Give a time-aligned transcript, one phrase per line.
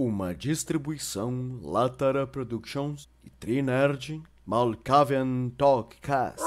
[0.00, 6.40] Uma distribuição Latara Productions e Trinerd Malkavian Talkcast.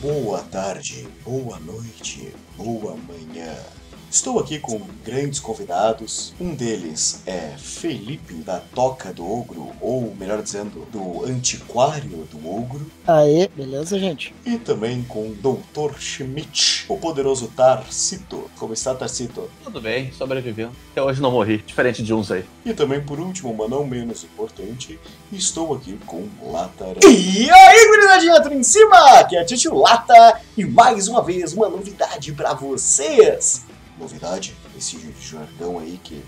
[0.00, 3.79] Boa tarde, boa noite, boa manhã.
[4.10, 6.34] Estou aqui com grandes convidados.
[6.40, 12.90] Um deles é Felipe, da Toca do Ogro, ou melhor dizendo, do Antiquário do Ogro.
[13.06, 14.34] Aê, beleza, gente?
[14.44, 15.96] E também com o Dr.
[16.00, 18.50] Schmidt, o poderoso Tarcito.
[18.58, 19.48] Como está, Tarcito?
[19.62, 20.72] Tudo bem, sobrevivendo.
[20.90, 22.44] Até hoje não morri, diferente de uns aí.
[22.66, 24.98] E também, por último, mas não menos importante,
[25.32, 26.98] estou aqui com Latara.
[27.04, 29.20] E aí, gurizadinha, tudo em cima?
[29.20, 33.69] Aqui é a Titio Lata e mais uma vez uma novidade pra vocês.
[34.00, 34.56] Novidade?
[34.76, 36.22] Esse jargão aí que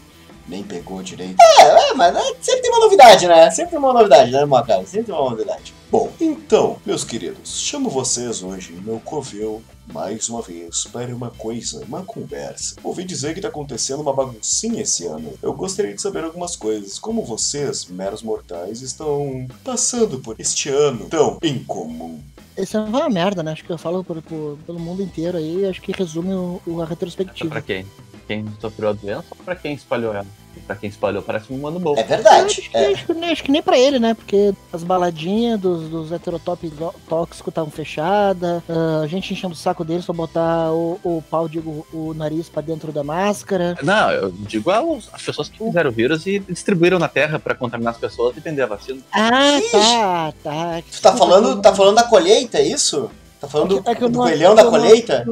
[0.46, 1.36] nem pegou direito.
[1.40, 3.50] É, é, mas né, sempre tem uma novidade, né?
[3.50, 4.84] Sempre tem uma novidade, né, Macara?
[4.86, 5.74] Sempre tem uma novidade.
[5.90, 11.84] Bom, então, meus queridos, chamo vocês hoje, meu covil, mais uma vez, para uma coisa,
[11.84, 12.76] uma conversa.
[12.82, 15.34] Ouvi dizer que tá acontecendo uma baguncinha esse ano.
[15.42, 16.98] Eu gostaria de saber algumas coisas.
[16.98, 22.20] Como vocês, meros mortais, estão passando por este ano tão incomum?
[22.56, 23.52] Esse é uma merda, né?
[23.52, 26.82] Acho que eu falo por, por- pelo mundo inteiro aí, acho que resume o, o-
[26.82, 27.50] a retrospectiva.
[27.50, 27.86] Pra quem?
[28.26, 30.26] Quem sofreu a doença ou pra quem espalhou ela?
[30.56, 31.94] E pra quem espalhou parece um ano bom.
[31.96, 32.62] É Acho verdade.
[32.62, 32.92] que, É.
[32.92, 34.14] acho, que, nem- acho que nem pra ele, né?
[34.14, 39.56] Porque as baladinhas dos, dos heterotop tó- tóxicos estavam fechadas, ah, a gente enchendo o
[39.56, 43.76] saco deles pra botar o, o pau, digo, o nariz pra dentro da máscara.
[43.82, 47.54] Não, eu digo aos- as pessoas que fizeram o vírus e distribuíram na Terra pra
[47.54, 49.00] contaminar as pessoas e vender a vacina.
[49.12, 49.70] Ah, Ixi.
[49.72, 50.82] tá, tá.
[50.90, 53.10] Tu tá falando, tá falando da colheita, é isso?
[53.40, 55.24] Tá falando É que- é que do coelhão é da não colheita?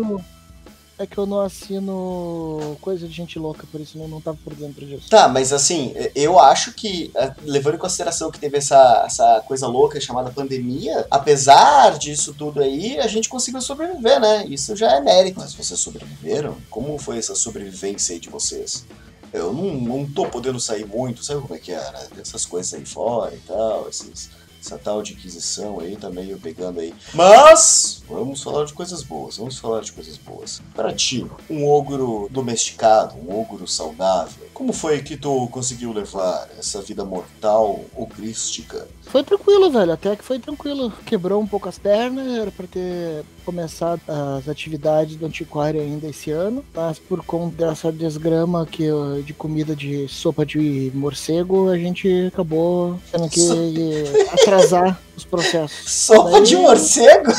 [1.01, 4.55] É que eu não assino coisa de gente louca, por isso eu não tava por
[4.55, 5.09] dentro disso.
[5.09, 9.67] Tá, mas assim, eu acho que, eh, levando em consideração que teve essa, essa coisa
[9.67, 14.45] louca chamada pandemia, apesar disso tudo aí, a gente conseguiu sobreviver, né?
[14.47, 15.41] Isso já é mérito.
[15.41, 16.59] Mas vocês sobreviveram?
[16.69, 18.85] Como foi essa sobrevivência aí de vocês?
[19.33, 22.09] Eu não, não tô podendo sair muito, sabe como é que é, né?
[22.21, 24.29] Essas coisas aí fora e tal, esses,
[24.61, 26.95] essa tal de inquisição aí tá meio pegando aí.
[27.15, 30.61] Mas, vamos falar de coisas boas, vamos falar de coisas boas.
[30.75, 36.83] Para ti, um ogro domesticado, um ogro saudável, como foi que tu conseguiu levar essa
[36.83, 38.87] vida mortal ogrística?
[39.07, 39.91] Foi tranquilo, velho.
[39.91, 40.93] Até que foi tranquilo.
[41.07, 46.31] Quebrou um pouco as pernas, era pra ter começado as atividades do antiquário ainda esse
[46.31, 46.63] ano.
[46.75, 52.27] Mas por conta dessa desgrama que, eu- de comida de sopa de morcego, a gente
[52.27, 53.41] acabou tendo que
[54.43, 55.91] atrasar os processos.
[55.91, 57.33] Sopa Daí- de morcego?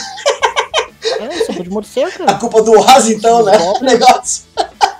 [1.19, 3.53] É, sopa de morcego, A culpa do Oz, então, né?
[3.79, 4.43] O negócio.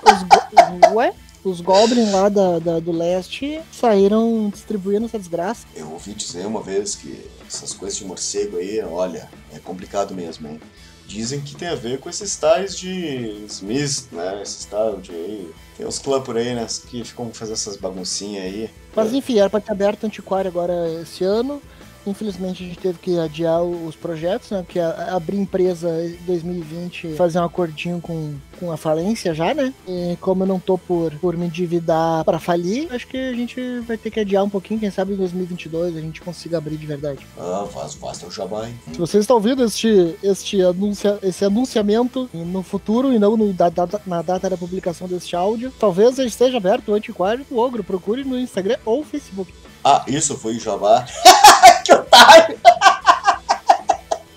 [0.06, 1.12] Os, go- ué?
[1.44, 5.66] Os goblins lá da, da- do leste saíram distribuindo essa desgraça.
[5.74, 10.46] Eu ouvi dizer uma vez que essas coisas de morcego aí, olha, é complicado mesmo,
[10.48, 10.60] hein?
[11.06, 14.40] Dizem que tem a ver com esses tais de Smith, né?
[14.40, 15.50] Esses tal de aí.
[15.76, 16.66] Tem uns clãs por aí, né?
[16.88, 18.70] Que ficam fazendo essas baguncinhas aí.
[18.94, 20.72] Mas enfim, era pra ter aberto o antiquário agora
[21.02, 21.60] esse ano.
[22.06, 24.62] Infelizmente a gente teve que adiar os projetos, né?
[24.62, 29.72] Porque abrir empresa em 2020, fazer um acordinho com, com a falência já, né?
[29.86, 33.60] E como eu não tô por, por me endividar pra falir, acho que a gente
[33.86, 34.80] vai ter que adiar um pouquinho.
[34.80, 37.26] Quem sabe em 2022 a gente consiga abrir de verdade.
[37.38, 38.74] Ah, faz basta o jabá, hein?
[38.92, 43.68] Se vocês estão ouvindo este, este anuncia, esse anunciamento no futuro e não no, da,
[43.68, 47.84] data- na data da publicação deste áudio, talvez esteja aberto o antiquário do Ogro.
[47.84, 49.52] Procure no Instagram ou Facebook.
[49.84, 51.04] Ah, isso foi o jabá.
[51.82, 52.58] que otário!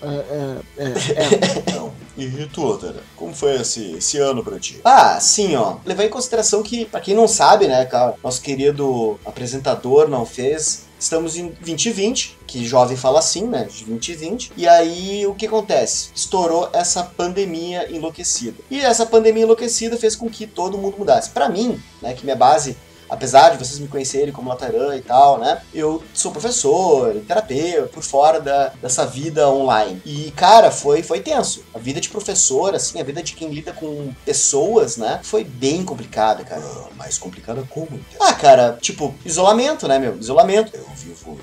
[0.02, 1.72] É, é, é, é.
[1.74, 1.92] Não.
[2.16, 4.80] E tu, Tara, como foi esse, esse ano pra ti?
[4.84, 5.76] Ah, sim, ó.
[5.84, 10.86] Levar em consideração que, pra quem não sabe, né, cara, nosso querido apresentador não fez.
[10.98, 13.64] Estamos em 2020, que jovem fala assim, né?
[13.64, 14.52] De 2020.
[14.56, 16.08] E aí o que acontece?
[16.14, 18.56] Estourou essa pandemia enlouquecida.
[18.70, 21.28] E essa pandemia enlouquecida fez com que todo mundo mudasse.
[21.30, 22.78] Pra mim, né, que minha base
[23.08, 25.62] apesar de vocês me conhecerem como Latarã e tal, né?
[25.72, 30.00] Eu sou professor, terapeuta, por fora da, dessa vida online.
[30.04, 31.64] E, cara, foi, foi tenso.
[31.74, 35.20] A vida de professor, assim, a vida de quem lida com pessoas, né?
[35.22, 36.62] Foi bem complicada, cara.
[36.62, 38.00] Ah, mais complicada como?
[38.20, 40.18] Ah, cara, tipo, isolamento, né, meu?
[40.18, 40.74] Isolamento.
[40.74, 41.38] Eu vivo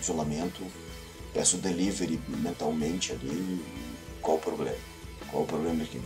[0.00, 0.60] isolamento,
[1.32, 3.62] peço delivery mentalmente ali.
[4.20, 4.91] Qual o problema?
[5.32, 6.00] Qual o problema de?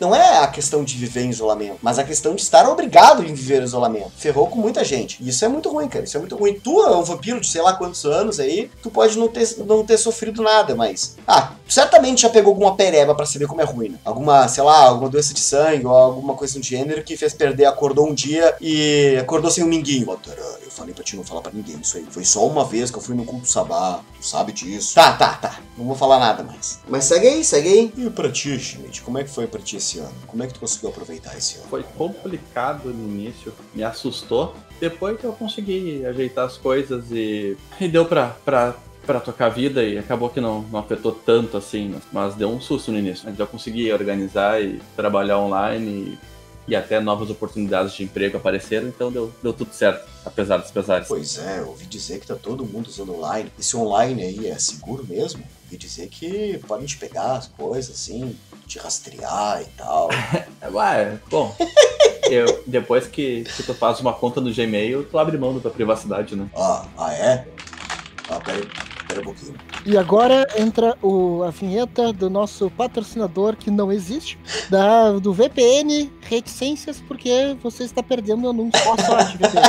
[0.00, 3.32] Não é a questão de viver em isolamento, mas a questão de estar obrigado em
[3.32, 4.10] viver em isolamento.
[4.16, 5.16] Ferrou com muita gente.
[5.26, 6.04] Isso é muito ruim, cara.
[6.04, 6.54] Isso é muito ruim.
[6.54, 9.86] Tu é um vampiro de sei lá quantos anos aí, tu pode não ter, não
[9.86, 11.16] ter sofrido nada, mas.
[11.28, 13.98] Ah, certamente já pegou alguma pereba pra saber como é ruim, né?
[14.04, 17.66] Alguma, sei lá, alguma doença de sangue ou alguma coisa do gênero que fez perder,
[17.66, 20.10] acordou um dia e acordou sem um minguinho.
[20.10, 22.06] Eu falei pra ti não falar pra ninguém isso aí.
[22.10, 24.94] Foi só uma vez que eu fui no culto sabá, tu sabe disso.
[24.94, 25.58] Tá, tá, tá.
[25.76, 26.80] Não vou falar nada mais.
[26.88, 27.92] Mas segue aí, segue aí.
[27.96, 30.14] E pra ti, Schmidt, como é que foi pra ti esse ano?
[30.26, 31.66] Como é que tu conseguiu aproveitar esse ano?
[31.68, 34.54] Foi complicado no início, me assustou.
[34.80, 38.74] Depois eu consegui ajeitar as coisas e, e deu pra, pra,
[39.04, 42.60] pra tocar a vida e acabou que não, não afetou tanto assim, mas deu um
[42.60, 43.24] susto no início.
[43.28, 46.31] Mas eu consegui organizar e trabalhar online e
[46.66, 51.08] e até novas oportunidades de emprego apareceram, então deu, deu tudo certo, apesar dos pesares.
[51.08, 53.52] Pois é, eu ouvi dizer que tá todo mundo usando online.
[53.58, 55.42] Esse online aí é seguro mesmo?
[55.64, 58.36] Ouvi dizer que podem te pegar as coisas assim,
[58.66, 60.08] te rastrear e tal.
[60.72, 61.54] Ué, bom.
[62.30, 65.70] eu, depois que, que tu faz uma conta no Gmail, tu abre mão da tua
[65.70, 66.48] privacidade, né?
[66.54, 67.46] Ah, ah é?
[68.28, 68.66] Ah, peraí,
[69.12, 69.54] peraí um pouquinho.
[69.84, 74.38] E agora entra o, a vinheta do nosso patrocinador que não existe,
[74.70, 78.82] da, do VPN Reticências, porque você está perdendo anúncio.
[78.84, 79.66] Boa sorte, VPN.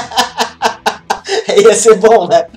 [1.63, 2.47] Ia ser bom, né?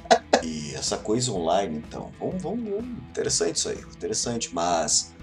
[0.42, 2.12] E essa coisa online, então.
[2.18, 2.98] Vamos, vamos, vamos.
[3.10, 4.54] Interessante isso aí, interessante.
[4.54, 5.14] Mas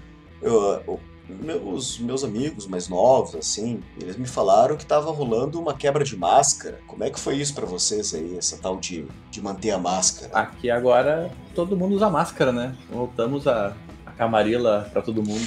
[0.42, 5.74] eu, eu, meus, meus amigos mais novos, assim, eles me falaram que tava rolando uma
[5.74, 6.80] quebra de máscara.
[6.86, 10.30] Como é que foi isso para vocês aí, essa tal de, de manter a máscara?
[10.34, 12.76] Aqui agora todo mundo usa máscara, né?
[12.90, 13.74] Voltamos a,
[14.04, 15.46] a camarila para todo mundo.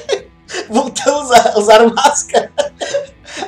[0.68, 2.52] Voltamos a usar máscara.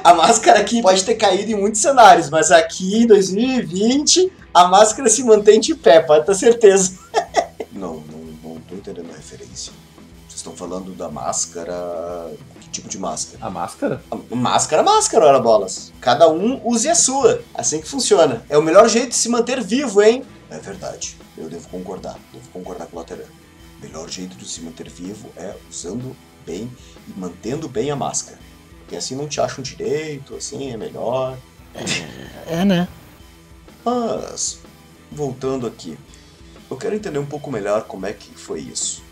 [0.05, 5.09] A máscara aqui pode ter caído em muitos cenários, mas aqui em 2020 a máscara
[5.09, 6.99] se mantém de pé, pode ter certeza.
[7.73, 9.73] Não, não, não tô entendendo a referência.
[10.47, 12.31] Estão falando da máscara.
[12.61, 13.45] Que tipo de máscara?
[13.45, 14.01] A máscara?
[14.13, 15.93] A máscara, máscara, ora bolas.
[16.01, 17.43] Cada um use a sua.
[17.53, 18.47] Assim que funciona.
[18.49, 20.25] É o melhor jeito de se manter vivo, hein?
[20.49, 21.17] É verdade.
[21.37, 22.17] Eu devo concordar.
[22.33, 23.25] Devo concordar com o Lateran.
[23.25, 26.17] O melhor jeito de se manter vivo é usando
[26.47, 26.71] bem
[27.09, 28.39] e mantendo bem a máscara.
[28.83, 31.37] Porque assim não te acham direito, assim é melhor.
[32.47, 32.87] É, né?
[33.85, 34.61] Mas,
[35.11, 35.99] voltando aqui,
[36.71, 39.05] eu quero entender um pouco melhor como é que foi isso.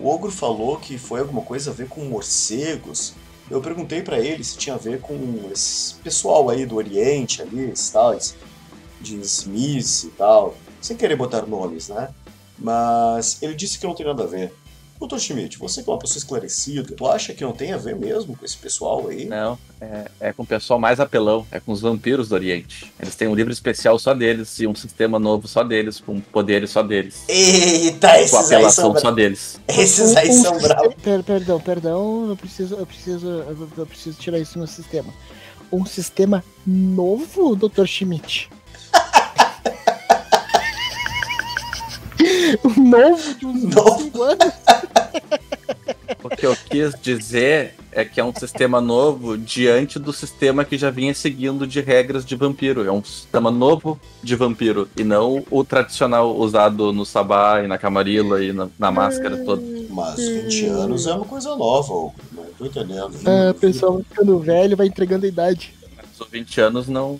[0.00, 3.12] O ogro falou que foi alguma coisa a ver com morcegos.
[3.50, 5.14] Eu perguntei para ele se tinha a ver com
[5.52, 8.34] esse pessoal aí do Oriente, ali, tais,
[9.00, 12.08] de Smith e tal, sem querer botar nomes, né?
[12.58, 14.54] Mas ele disse que não tem nada a ver.
[15.00, 17.96] Doutor Schmidt, você que é uma pessoa esclarecida, tu acha que não tem a ver
[17.96, 19.24] mesmo com esse pessoal aí?
[19.24, 22.92] Não, é, é com o pessoal mais apelão, é com os vampiros do Oriente.
[23.00, 26.68] Eles têm um livro especial só deles e um sistema novo só deles, com poderes
[26.70, 27.24] só deles.
[27.28, 28.40] Eita, Com esses aí são
[28.90, 29.58] apelação só deles.
[29.66, 30.94] Esses aí são bravos.
[31.02, 35.12] per- perdão, perdão, eu preciso, eu preciso, eu, eu preciso tirar isso no sistema.
[35.72, 37.86] Um sistema novo, Dr.
[37.86, 38.50] Schmidt.
[42.64, 43.98] um novo de uns Novo.
[44.04, 44.52] 5 anos.
[46.22, 50.76] O que eu quis dizer é que é um sistema novo diante do sistema que
[50.76, 52.84] já vinha seguindo de regras de vampiro.
[52.84, 57.78] É um sistema novo de vampiro e não o tradicional usado no sabá e na
[57.78, 59.62] camarila e na, na máscara toda.
[59.88, 63.12] Mas 20 anos é uma coisa nova, não tô entendendo.
[63.26, 65.74] Ah, pessoal vai ficando velho, vai entregando a idade.
[65.96, 67.18] Mas os 20 anos não,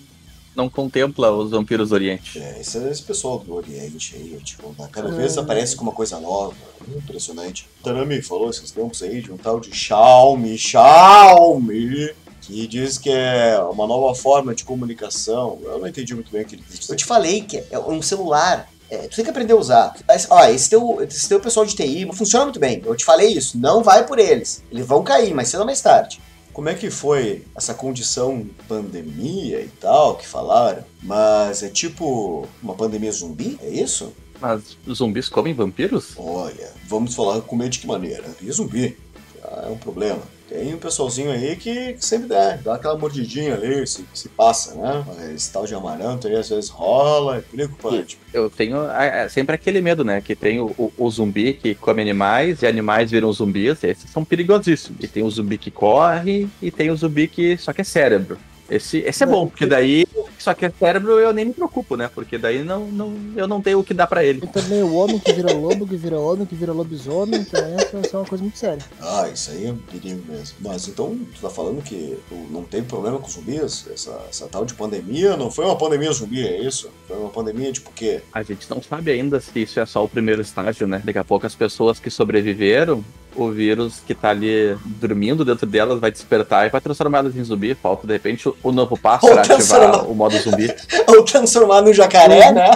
[0.55, 2.39] não contempla os vampiros do Oriente.
[2.39, 6.55] É, esse, esse pessoal do Oriente aí, tipo, cada vez aparece com uma coisa nova.
[6.89, 7.69] Impressionante.
[7.83, 12.11] Tanami falou esses tempos aí de um tal de Xiaomi, Xiaomi,
[12.41, 15.59] que diz que é uma nova forma de comunicação.
[15.63, 16.93] Eu não entendi muito bem o que ele dizer.
[16.93, 18.69] Eu te falei que é um celular.
[18.91, 19.95] é, tu tem que aprender a usar.
[20.09, 22.83] Mas, Ó, esse teu, esse teu pessoal de TI não funciona muito bem.
[22.85, 23.57] Eu te falei isso.
[23.57, 24.65] Não vai por eles.
[24.71, 26.21] Eles vão cair, mais cedo ou mais tarde.
[26.61, 30.85] Como é que foi essa condição pandemia e tal que falaram?
[31.03, 33.59] Mas é tipo uma pandemia zumbi?
[33.63, 34.13] É isso?
[34.39, 36.13] Mas os zumbis comem vampiros?
[36.19, 38.27] Olha, vamos falar comer de que maneira?
[38.43, 38.95] E zumbi?
[39.41, 40.21] Já é um problema.
[40.51, 44.75] Tem um pessoalzinho aí que, que sempre dá, dá aquela mordidinha ali, se, se passa,
[44.75, 45.05] né?
[45.33, 48.19] Esse tal de amaranto aí às vezes rola, é preocupante.
[48.35, 50.21] Eu tenho é, sempre aquele medo, né?
[50.21, 53.83] Que tem o, o- o zumbi que come animais e animais viram zumbis.
[53.85, 55.03] Esses são perigosíssimos.
[55.03, 58.37] E tem o zumbi que corre e tem o zumbi que só que é cérebro.
[58.71, 60.07] Esse, esse é bom, porque daí
[60.41, 62.11] só que é cérebro eu nem me preocupo, né?
[62.13, 64.41] Porque daí não, não, eu não tenho o que dar pra ele.
[64.43, 68.17] E também o homem que vira lobo, que vira homem, que vira lobisomem, então essa
[68.17, 68.83] é uma coisa muito séria.
[69.01, 70.57] Ah, isso aí é um perigo mesmo.
[70.61, 72.19] Mas então, tu tá falando que
[72.51, 73.87] não teve problema com zumbis?
[73.93, 76.91] Essa, essa tal de pandemia não foi uma pandemia zumbi, é isso?
[77.07, 78.23] Foi uma pandemia tipo quê?
[78.33, 81.03] A gente não sabe ainda se isso é só o primeiro estágio, né?
[81.05, 83.05] Daqui a pouco as pessoas que sobreviveram,
[83.45, 87.45] o vírus que tá ali dormindo dentro delas vai despertar e vai transformar elas em
[87.45, 87.75] zumbi.
[87.75, 90.73] Falta, de repente, o- novo passo Ou para ativar o modo zumbi.
[91.09, 92.71] Ou transformar num jacaré, né?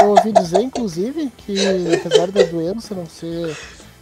[0.00, 1.56] Eu ouvi dizer, inclusive, que
[1.94, 3.56] apesar da doença não ser,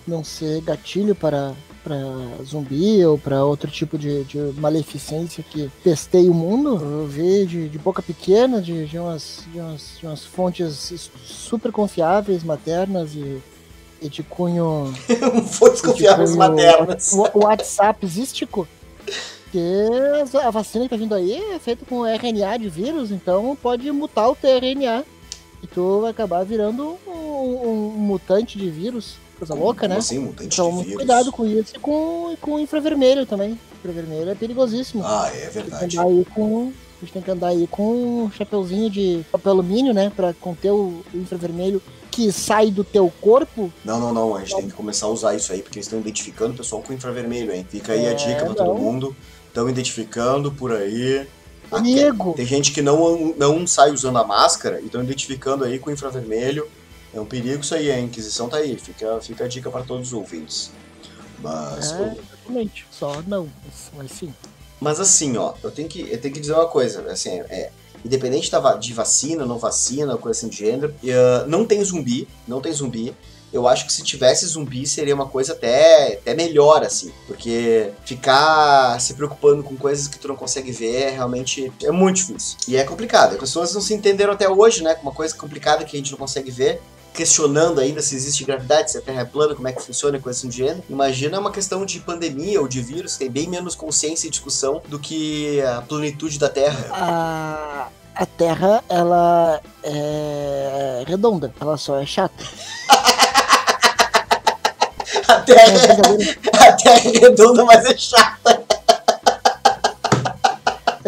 [0.07, 1.97] não ser gatilho para, para
[2.45, 7.69] zumbi ou para outro tipo de, de maleficência que testei o mundo, eu vi de,
[7.69, 13.41] de boca pequena, de, de, umas, de, umas, de umas fontes super confiáveis, maternas e,
[14.01, 14.93] e de cunho
[15.51, 17.13] Fontes confiáveis Tipo, maternas.
[17.13, 18.69] O, o WhatsAppístico.
[19.53, 19.59] Que
[20.43, 24.29] a vacina que tá vindo aí é feita com RNA de vírus, então pode mutar
[24.31, 25.05] o teu RNA.
[25.63, 29.15] E tu vai acabar virando um, um- um mutante de vírus.
[29.39, 29.97] Coisa louca, né?
[29.99, 30.99] Assim, mutante Então, de muito vírus.
[31.05, 33.59] cuidado com isso e com, com o infravermelho também.
[33.79, 35.03] Infravermelho é perigosíssimo.
[35.05, 35.99] Ah, é verdade.
[35.99, 36.73] aí com.
[36.97, 40.11] A gente tem que andar aí com um chapeuzinho de papel alumínio, né?
[40.15, 43.71] Pra conter o, infravermelho que sai do teu corpo.
[43.85, 44.35] Não, não, não.
[44.35, 46.83] A gente tem que começar a usar isso aí, porque eles estão identificando o pessoal
[46.83, 47.67] com infravermelho, hein?
[47.69, 48.79] Fica aí a É, dica pra todo não.
[48.79, 49.15] mundo.
[49.49, 51.27] Estão identificando por aí.
[51.71, 52.33] Amigo!
[52.35, 56.67] Tem gente que não, não sai usando a máscara e estão identificando aí com infravermelho.
[57.13, 58.77] É um perigo isso aí, a Inquisição tá aí.
[58.79, 60.71] Fica, fica a dica para todos os ouvintes.
[61.41, 62.87] Mas, É, exatamente.
[62.91, 63.49] Só não,
[63.97, 64.33] mas sim.
[64.81, 67.03] Mas assim, ó, eu tenho que, eu tenho que dizer uma coisa.
[67.11, 67.71] Assim, é,
[68.05, 72.73] independente de vacina, não vacina, coisa assim de gênero, eh, não tem zumbi, não tem
[72.73, 73.15] zumbi.
[73.53, 77.13] Eu acho que se tivesse zumbi seria uma coisa até, até melhor, assim.
[77.27, 82.59] Porque ficar se preocupando com coisas que tu não consegue ver realmente é muito difícil.
[82.69, 83.33] E é complicado.
[83.33, 84.95] As pessoas não se entenderam até hoje, né?
[84.95, 86.83] Com uma coisa complicada que a gente não consegue ver.
[87.17, 90.39] Questionando ainda se existe gravidade, se a Terra é plana, como é que funciona, coisa
[90.39, 90.83] assim de gênero.
[90.89, 94.99] Imagina uma questão de pandemia ou de vírus, tem bem menos consciência e discussão do
[94.99, 96.87] que a plenitude da Terra.
[96.91, 102.45] A, a Terra, ela é redonda, ela só é chata.
[105.29, 108.63] A É, Terra, brincadeira- a terra é redonda, mas é chata.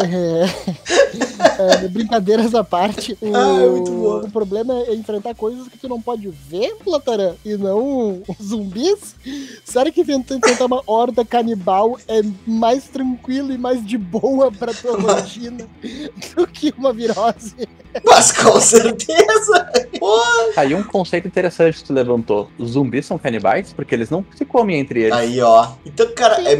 [0.05, 3.65] É, é, brincadeiras à parte, o, Ah, é
[4.25, 9.15] o problema é enfrentar coisas que tu não pode ver, Latarã, e não zumbis.
[9.63, 14.97] Sério que enfrentar uma horda canibal é mais tranquilo e mais de boa pra tua
[14.99, 15.67] rotina
[16.35, 17.55] do que uma virose?
[18.05, 19.71] Mas com certeza.
[20.55, 22.47] Aí um conceito interessante que tu levantou.
[22.57, 25.13] Os zumbis são canibais porque eles não se comem entre eles.
[25.13, 25.69] Aí, ó.
[25.85, 26.53] Então, cara, é,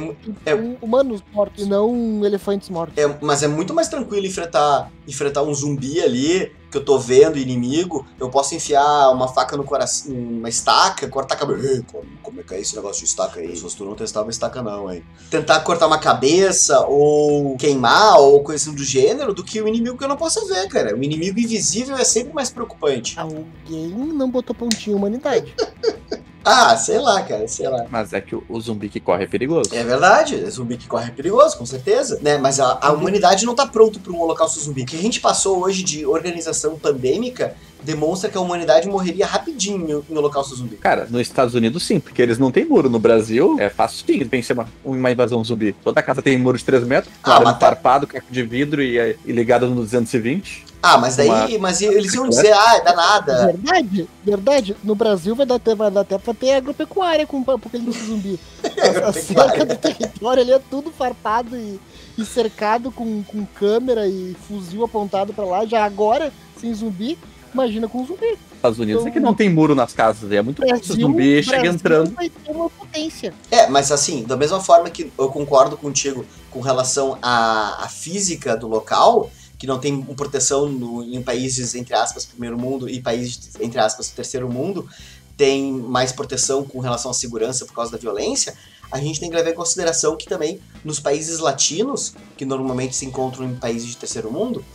[0.46, 0.55] É.
[0.55, 2.98] Um- Humanos mortos, e não elefantes mortos.
[2.98, 7.38] é- mas é muito mais tranquilo enfrentar, enfrentar um zumbi ali, que eu tô vendo,
[7.38, 8.03] inimigo.
[8.19, 11.86] Eu posso enfiar uma faca no coração, uma estaca, cortar a cabeça.
[11.91, 13.55] Como, como é que é esse negócio de estaca aí?
[13.55, 15.03] Se tu não testava estaca, não, hein?
[15.29, 19.95] Tentar cortar uma cabeça, ou queimar, ou coisa assim do gênero, do que o inimigo
[19.95, 20.95] que eu não posso ver, cara.
[20.95, 23.19] O inimigo invisível é sempre mais preocupante.
[23.19, 25.53] Alguém não botou pontinho em humanidade.
[26.43, 27.86] Ah, sei lá, cara, sei lá.
[27.89, 29.69] Mas é que o, o zumbi que corre é perigoso.
[29.74, 32.38] É verdade, zumbi que corre é perigoso, com certeza, né?
[32.38, 34.84] Mas a, a humanidade não tá pronto para um holocausto zumbi.
[34.84, 37.53] O que a gente passou hoje de organização pandêmica
[37.84, 40.75] demonstra que a humanidade morreria rapidinho em, holocausto zumbi.
[40.77, 42.89] Cara, nos Estados Unidos sim, porque eles não têm muro.
[42.89, 45.74] No Brasil é fácil sim vencer uma, uma invasão zumbi.
[45.84, 48.81] Toda casa tem muro de 3 metros, Ah, claro, mas tá- farpado, caco de vidro
[48.81, 50.68] e, e ligado no 220.
[50.81, 53.45] Ah, mas daí, Uma- mas eles iam dizer, ah, é danada.
[53.48, 54.75] Verdade, verdade.
[54.83, 58.39] No Brasil vai dar até, vai dar até pra ter agropecuária com apocalipse zumbi.
[59.05, 61.79] A, a cerca do território ali é tudo farpado e,
[62.17, 65.65] e cercado com, com câmera e fuzil apontado pra lá.
[65.65, 67.17] Já agora, sem zumbi,
[67.53, 68.38] imagina com zumbi.
[68.55, 70.31] Estados Unidos é que Então- não tem muro nas casas.
[70.31, 72.13] É muito fácil o zumbi chega Brasil entrando.
[72.15, 73.33] vai ter uma potência.
[73.51, 78.55] É, mas assim, da mesma forma que eu concordo contigo com relação à, à física
[78.55, 83.51] do local, que não tem proteção no- em países, entre aspas, primeiro mundo e países,
[83.59, 84.89] entre aspas, terceiro mundo,
[85.37, 88.55] tem mais proteção com relação à segurança por causa da violência,
[88.91, 93.05] a gente tem que levar em consideração que também nos países latinos, que normalmente se
[93.05, 94.65] encontram em países de terceiro mundo,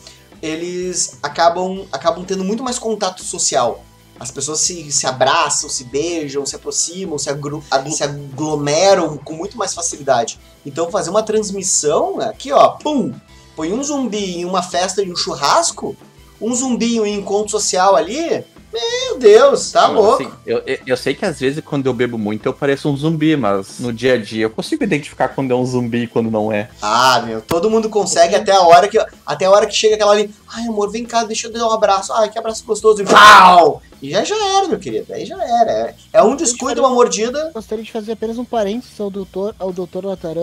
[0.40, 3.82] eles acabam, acabam tendo muito mais contato social.
[4.20, 9.32] As pessoas se, se abraçam, se beijam, se aproximam, se, agru- ag- se aglomeram com
[9.34, 10.38] muito mais facilidade.
[10.64, 13.12] Então, fazer uma transmissão, aqui ó, pum,
[13.56, 15.96] põe um zumbi em uma festa de um churrasco,
[16.40, 20.23] um zumbi em um encontro social ali, meu Deus, tá Não, louco.
[20.25, 22.96] assim, eu, eu- eu sei que às vezes quando eu bebo muito eu pareço um
[22.96, 26.28] zumbi, mas no dia a dia eu consigo identificar quando é um zumbi e quando
[26.28, 26.68] não é.
[26.82, 30.11] Ah, meu, todo mundo consegue até a hora que até a hora que chega aquela
[30.12, 32.12] ali, ai amor, vem cá, deixa eu dar um abraço.
[32.12, 33.00] Ai, que abraço gostoso.
[33.00, 33.80] E pau!
[34.02, 35.14] E já já era, meu querido.
[35.14, 35.70] Aí já era.
[35.70, 37.52] É, é um descuido, uma mordida.
[37.54, 40.40] Gostaria de fazer apenas um parênteses ao doutor, ao doutor Latarã,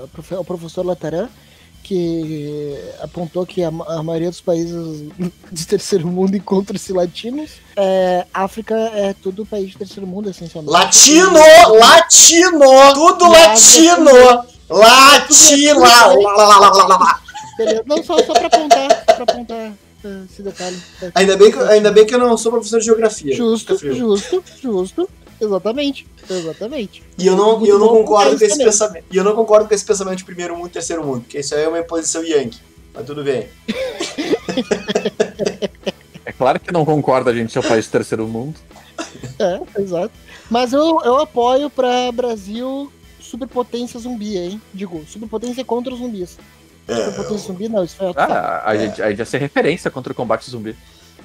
[0.00, 1.28] ao profe- ao professor Latarã,
[1.84, 5.04] que apontou que a, a maioria dos países
[5.52, 7.50] de terceiro mundo encontra-se latinos.
[7.76, 10.72] É, África é tudo país de terceiro mundo, essencialmente.
[10.72, 11.38] Latino!
[11.78, 12.94] Latino!
[12.94, 14.44] Tudo latino!
[14.68, 15.80] Latino!
[17.56, 17.82] Beleza.
[17.86, 19.72] Não, só, só pra apontar, pra apontar
[20.04, 20.76] eh, esse detalhe.
[21.14, 23.36] Ainda bem, que, ainda bem que eu não sou professor de geografia.
[23.36, 23.94] Justo, frio.
[23.94, 25.08] justo, justo.
[25.40, 27.02] Exatamente, exatamente.
[27.18, 28.66] E eu não, eu não concordo país com esse também.
[28.66, 29.04] pensamento.
[29.10, 31.54] E eu não concordo com esse pensamento de primeiro mundo e terceiro mundo, porque isso
[31.54, 32.58] aí é uma imposição yankee.
[32.94, 33.48] Mas tudo bem.
[36.26, 38.58] É claro que não concorda a gente ser o país do terceiro mundo.
[39.38, 40.12] É, exato.
[40.50, 44.60] Mas eu, eu apoio pra Brasil superpotência zumbi, hein?
[44.72, 46.38] Digo, superpotência contra os zumbis.
[46.88, 48.12] É, Superpotência zumbi, não, isso foi.
[48.16, 50.74] Ah, a, gente, a gente ia ser referência contra o combate zumbi.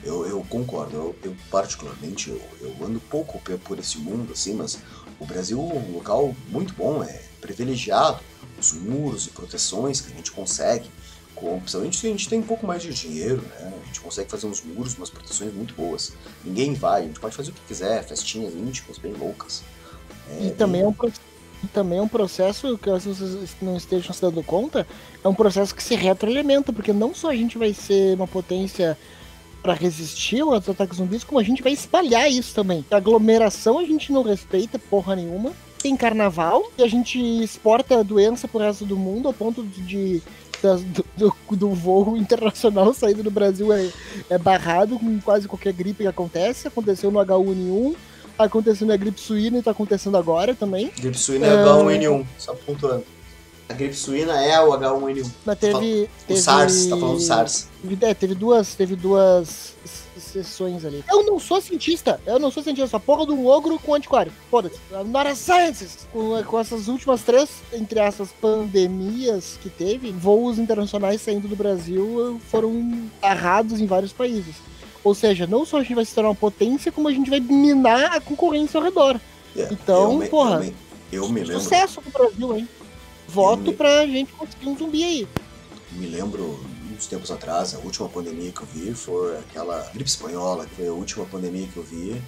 [0.04, 4.80] Eu, eu concordo, eu, eu particularmente eu, eu ando pouco por esse mundo, assim, mas
[5.20, 8.20] o Brasil é um local muito bom, é privilegiado,
[8.58, 10.90] os muros e proteções que a gente consegue,
[11.36, 13.74] com, principalmente se a gente tem um pouco mais de dinheiro, né?
[13.82, 16.14] A gente consegue fazer uns muros, umas proteções muito boas.
[16.44, 19.64] Ninguém vai, a gente pode fazer o que quiser, festinhas íntimas bem loucas.
[20.30, 20.94] É, E também é um
[21.62, 23.18] e também é um processo que vocês
[23.62, 24.88] não estejam se dando conta,
[25.22, 28.98] é um processo que se retroalimenta, porque não só a gente vai ser uma potência
[29.62, 32.84] para resistir aos ataques zumbis, como a gente vai espalhar isso também.
[32.90, 35.52] A aglomeração a gente não respeita porra nenhuma.
[35.82, 40.22] Tem carnaval e a gente exporta a doença pro resto do mundo ao ponto de,
[40.62, 41.06] do,
[41.50, 43.90] do- do voo internacional saindo do Brasil é,
[44.30, 46.68] é barrado com quase qualquer gripe que acontece.
[46.68, 47.96] Aconteceu no H1N1,
[48.38, 50.92] aconteceu na gripe suína e tá acontecendo agora também.
[51.00, 53.06] Gripe suína é H1N1, só pontuando.
[53.70, 55.32] A gripe suína é o H1N1.
[55.46, 56.04] Mas teve.
[56.04, 57.68] O teve SARS, tá falando do SARS.
[57.84, 59.76] Teve, é, teve duas, teve duas
[60.18, 61.04] sessões ali.
[61.08, 63.94] Eu não sou cientista, eu não sou cientista, sou a porra de um ogro com
[63.94, 64.32] antiquário.
[64.50, 64.80] Foda-se.
[65.06, 66.08] Not a scientist.
[66.12, 72.42] Com, com essas últimas três, entre essas pandemias que teve, voos internacionais saindo do Brasil
[72.50, 74.56] foram barrados em vários países.
[75.04, 77.40] Ou seja, não só a gente vai se tornar uma potência, como a gente vai
[77.40, 79.20] minar a concorrência ao redor.
[79.56, 80.76] É, Então, eu porra, Eu me,
[81.12, 81.62] eu me lembro.
[81.62, 82.68] Sucesso pro Brasil, hein?
[83.30, 85.28] Voto me- pra gente conseguir um zumbi aí.
[85.92, 86.60] Me lembro,
[86.96, 90.88] uns tempos atrás, a última pandemia que eu vi foi aquela gripe espanhola, que foi
[90.88, 92.22] a última pandemia que eu vi.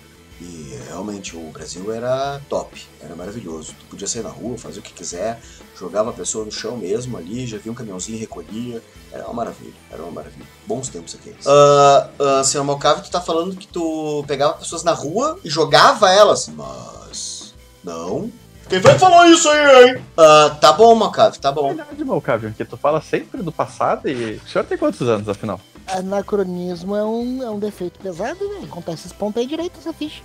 [0.43, 3.75] E realmente o Brasil era top, era maravilhoso.
[3.79, 5.39] Tu podia sair na rua, fazer o que quiser,
[5.77, 8.81] jogava a pessoa no chão mesmo ali, já via um caminhãozinho recolhia.
[9.12, 10.48] Era uma maravilha, era uma maravilha.
[10.65, 11.46] Bons tempos aqueles.
[11.46, 16.10] Ah, ah, senhor Malcave, tu tá falando que tu pegava pessoas na rua e jogava
[16.10, 16.48] elas.
[16.48, 17.53] Mas.
[17.84, 18.31] Não.
[18.72, 20.01] Quem foi que falou isso aí, hein?
[20.16, 21.75] Ah, tá bom, Malcave, tá bom.
[21.75, 24.36] Verdade, Malcávio, que tu fala sempre do passado e.
[24.36, 25.60] O senhor tem quantos anos, afinal?
[25.88, 28.66] Anacronismo é um, é um defeito pesado, né?
[28.70, 30.22] Contar esses pontos aí direito, essa ficha.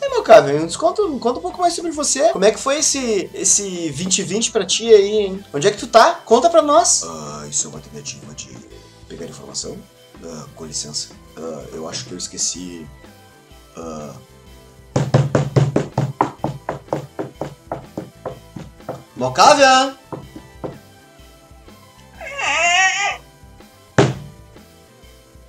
[0.00, 2.28] E, meu me conta, conta um pouco mais sobre você.
[2.28, 5.44] Como é que foi esse, esse 2020 pra ti aí, hein?
[5.52, 6.20] Onde é que tu tá?
[6.24, 7.02] Conta pra nós.
[7.02, 8.56] Ah, isso é uma tentativa de
[9.08, 9.76] pegar informação?
[10.24, 11.08] Ah, com licença.
[11.36, 12.86] Ah, eu acho que eu esqueci.
[13.76, 14.14] Ah...
[19.24, 19.96] Mocávia!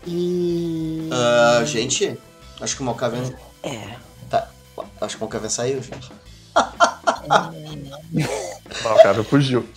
[0.07, 1.09] E.
[1.11, 2.17] Ah, gente,
[2.61, 3.37] acho que o Mocávia.
[3.61, 3.97] É.
[4.29, 4.47] Tá.
[5.01, 6.09] Acho que o Mocávia saiu, gente.
[8.81, 9.67] Malcávio fugiu.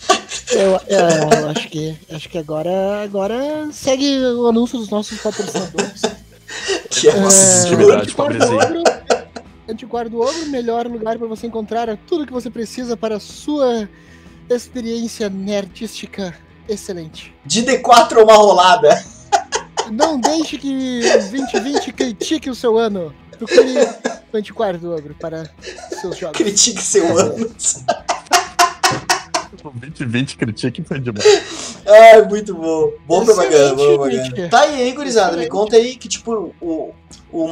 [0.49, 6.03] Eu, é, eu acho que acho que agora, agora segue o anúncio dos nossos patrocinadores.
[6.89, 8.55] Que é nossa É, do pobrezinha.
[8.55, 8.83] Ogro,
[9.79, 13.87] Antiquário do Ogro, melhor lugar para você encontrar tudo que você precisa para a sua
[14.49, 16.37] experiência nerdística
[16.67, 17.33] excelente.
[17.45, 18.89] De D4 ou uma rolada.
[19.89, 23.15] Não deixe que o 2020 critique o seu ano.
[23.37, 23.73] Procure
[24.33, 25.49] o Antiquário do Ogro para
[26.01, 26.37] seus jogos.
[26.37, 27.49] Critique seu ano.
[29.61, 31.75] O 2020 critique foi demais.
[31.85, 32.93] Ai, muito bom.
[33.05, 34.47] Bom propaganda, bom propaganda.
[34.47, 35.35] Tá aí, hein, gurizada?
[35.35, 36.93] Me conta aí que, tipo, o,
[37.29, 37.47] o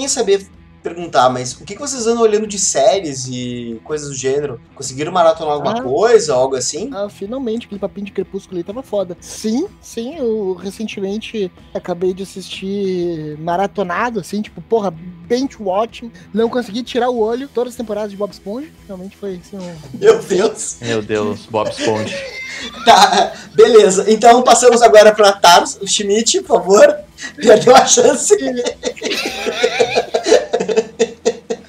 [0.00, 0.46] ia saber
[0.82, 4.60] perguntar, mas o que, que vocês andam olhando de séries e coisas do gênero?
[4.74, 5.82] Conseguiram maratonar alguma Ah.
[5.82, 6.90] coisa, algo assim?
[6.94, 9.16] Ah, finalmente, aquele papinho de crepúsculo ali tava foda.
[9.20, 16.10] Sim, sim, eu recentemente acabei de assistir maratonado, assim, tipo, porra, bench watching.
[16.32, 17.48] Não consegui tirar o olho.
[17.52, 18.68] Todas as temporadas de Bob Esponja.
[18.86, 19.76] Realmente foi, assim, um...
[19.98, 20.76] Meu Deus.
[20.80, 22.16] Meu Deus, Bob Esponja.
[22.84, 24.06] Tá, beleza.
[24.08, 26.96] Então passamos agora pra Taros, o Schmidt, por favor.
[27.36, 28.34] Perdeu a chance.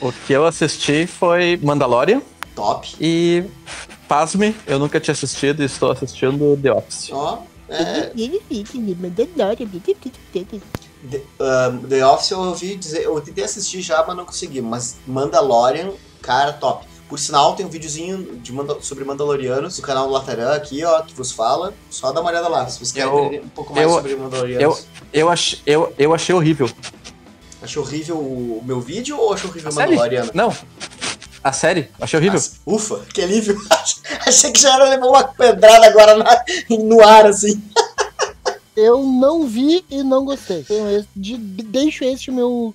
[0.10, 2.22] O que eu assisti foi Mandalorian
[2.56, 2.96] Top.
[3.00, 3.44] e,
[4.08, 7.10] pasme, eu nunca tinha assistido e estou assistindo The Office.
[7.12, 8.12] Ó, é,
[11.10, 14.62] The, um, The Office eu ouvi dizer, eu tentei assistir já, mas não consegui.
[14.62, 15.92] Mas Mandalorian,
[16.22, 16.86] cara, top.
[17.08, 21.02] Por sinal, tem um videozinho de Manda- sobre Mandalorianos no canal do Lataran aqui, ó,
[21.02, 21.74] que vos fala.
[21.90, 24.16] Só dá uma olhada lá, se você quer Eu- entender um pouco mais eu- sobre
[24.16, 24.86] Mandalorianos.
[25.12, 26.70] Eu, ach, eu, eu achei horrível.
[27.62, 30.32] Achou horrível o meu vídeo ou achou horrível A o série?
[30.34, 30.56] Não.
[31.44, 31.90] A série?
[32.00, 32.40] Achei horrível.
[32.40, 33.58] Ah, Ufa, que alívio.
[34.26, 37.62] Achei que já era levar uma pedrada agora na- no ar, assim.
[38.76, 40.64] Eu não vi e não gostei.
[40.64, 42.74] Tenho esse- de- deixo este meu,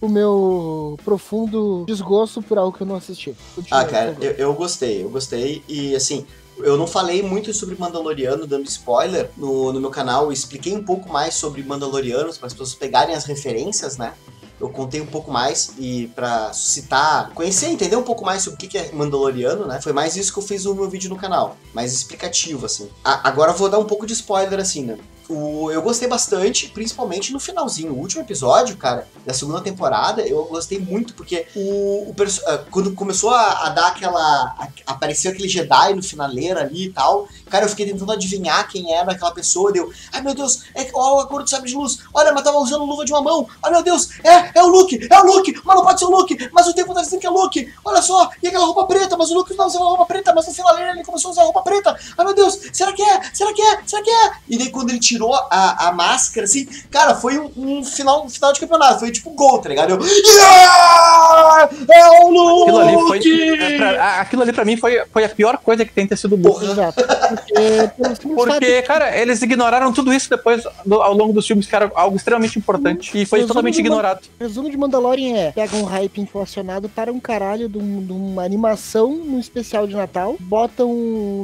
[0.00, 3.34] o meu profundo desgosto por algo que eu não assisti.
[3.54, 5.62] Continua, Ah, cara, eu, eu gostei, eu gostei.
[5.66, 6.26] E assim,
[6.58, 10.24] eu não falei muito sobre Mandaloriano dando spoiler no, no meu canal.
[10.24, 14.14] Eu expliquei um pouco mais sobre Mandalorianos para as pessoas pegarem as referências, né?
[14.58, 18.58] Eu contei um pouco mais e pra suscitar, conhecer, entender um pouco mais sobre o
[18.58, 19.80] que que é Mandaloriano, né?
[19.82, 22.88] Foi mais isso que eu fiz no meu vídeo no canal, mais explicativo, assim.
[23.04, 24.96] A- agora eu vou dar um pouco de spoiler, assim, né?
[25.28, 27.92] O, eu gostei bastante, principalmente no finalzinho.
[27.92, 32.14] O último episódio, cara, da segunda temporada, eu gostei muito, porque o, o
[32.46, 34.20] ah, quando começou a, a dar aquela.
[34.20, 38.92] a- apareceu aquele Jedi no finaleira ali e tal, cara, eu fiquei tentando adivinhar quem
[38.94, 39.72] era aquela pessoa.
[39.72, 41.98] Deu, ai meu Deus, é ó, a cor do sabre de luz.
[42.12, 43.48] Olha, mas tava usando luva de uma mão.
[43.62, 46.10] Ai meu Deus, é, é o Luke, é o Luke, mas não pode ser o
[46.10, 47.72] Luke, mas o tempo tá dizendo que é o Luke.
[47.84, 50.52] Olha só, e aquela roupa preta, mas o Luke não usava roupa preta, mas no
[50.54, 51.96] finaleira ele começou a usar roupa preta.
[52.16, 53.20] Ai meu Deus, será que é?
[53.32, 53.78] Será que é?
[53.86, 54.32] Será que é?
[54.48, 58.28] E daí quando ele tirou a, a máscara, assim, cara, foi um, um final, um
[58.30, 59.90] final de campeonato, foi tipo gol, tá ligado?
[59.90, 61.68] Eu, yeah!
[61.90, 62.70] É o Luke!
[62.70, 63.74] Aquilo ali foi.
[63.74, 66.36] é, pra- aquilo ali pra mim foi, foi a pior coisa que tem ter sido
[66.36, 66.66] burro.
[67.36, 71.90] Porque, Porque, cara, eles ignoraram tudo isso depois, do- ao longo dos filmes, que era
[71.94, 73.10] algo extremamente importante.
[73.16, 74.20] E foi Resumo totalmente ignorado.
[74.38, 78.12] O resumo de Mandalorian é: pega um hype inflacionado para um caralho de, um- de
[78.12, 80.92] uma animação no especial de Natal, botam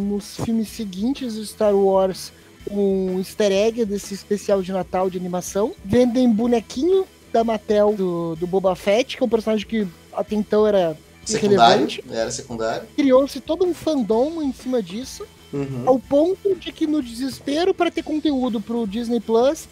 [0.01, 2.33] nos filmes seguintes do Star Wars
[2.71, 8.47] um easter egg desse especial de Natal de animação, vendem bonequinho da Mattel do, do
[8.47, 12.83] Boba Fett, que é um personagem que até então era Secundário, era secundário.
[12.97, 15.25] Criou-se todo um fandom em cima disso.
[15.53, 15.83] Uhum.
[15.87, 19.69] Ao ponto de que, no desespero para ter conteúdo pro Disney Plus,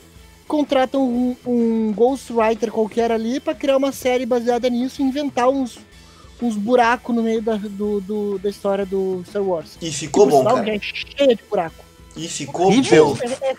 [0.46, 5.78] contratam um, um ghostwriter qualquer ali para criar uma série baseada nisso e inventar uns,
[6.42, 9.78] uns buracos no meio da, do, do- da história do Star Wars.
[9.80, 10.74] E ficou Por bom, sinal, cara.
[10.76, 11.84] É cheia de buraco.
[12.16, 13.14] E ficou Horrível.
[13.14, 13.18] bom.
[13.22, 13.52] É,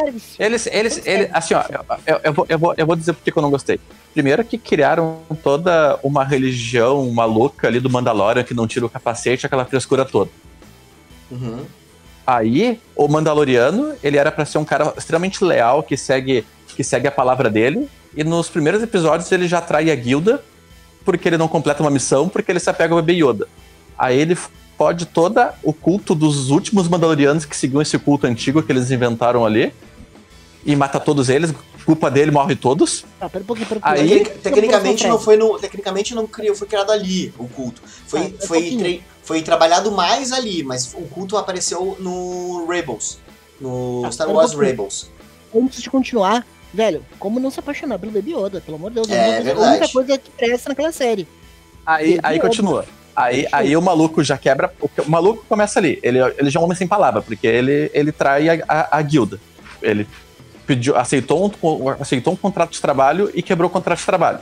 [0.00, 0.04] é.
[0.46, 3.22] Eles, eles, eles assim, ó, eu, eu, eu vou, eu, vou, eu vou dizer por
[3.22, 3.78] que que eu não gostei.
[4.14, 9.44] Primeiro que criaram toda uma religião maluca ali do Mandalorian que não tira o capacete,
[9.44, 10.30] aquela frescura toda.
[11.30, 11.64] Uhum.
[12.26, 17.06] Aí, o Mandaloriano, ele era pra ser um cara extremamente leal, que segue, que segue
[17.08, 17.88] a palavra dele.
[18.14, 20.42] E nos primeiros episódios ele já trai a guilda,
[21.04, 23.48] porque ele não completa uma missão, porque ele se apega ao bebê Yoda.
[23.98, 24.36] Aí ele
[24.76, 29.44] pode todo o culto dos últimos Mandalorianos que seguiam esse culto antigo que eles inventaram
[29.46, 29.72] ali.
[30.66, 31.54] E mata todos eles,
[31.86, 33.06] culpa dele, morre todos.
[33.20, 34.02] Ah, pera um pouquinho, pera um pouquinho.
[34.04, 35.58] Aí- Tecnic- tecnicamente não foi no.
[35.58, 37.80] Tecnicamente não criou, foi criado ali o culto.
[38.06, 43.18] Foi, Ah, foi, tre- foi trabalhado mais ali, mas o culto apareceu no Rebels.
[43.60, 44.54] No Ah, Star um Wars.
[44.54, 45.10] Rebels.
[45.54, 48.62] Antes de continuar, velho, como não se apaixonar pelo Baby Yoda?
[48.62, 49.10] Pelo amor de Deus.
[49.10, 49.66] É, a única- verdade.
[49.66, 51.28] A única coisa que presta naquela série.
[51.84, 52.48] Aí, Baby aí Yoda.
[52.48, 52.84] continua.
[53.14, 54.72] Aí, aí o maluco já quebra.
[54.80, 55.98] O, maluco começa ali.
[56.02, 59.02] Ele, ele já é um homem sem palavra, porque ele, ele trai a, a, a
[59.02, 59.38] guilda.
[59.82, 60.08] Ele
[60.66, 64.38] pediu, aceitou, um, aceitou um contrato de trabalho e quebrou o contrato de trabalho.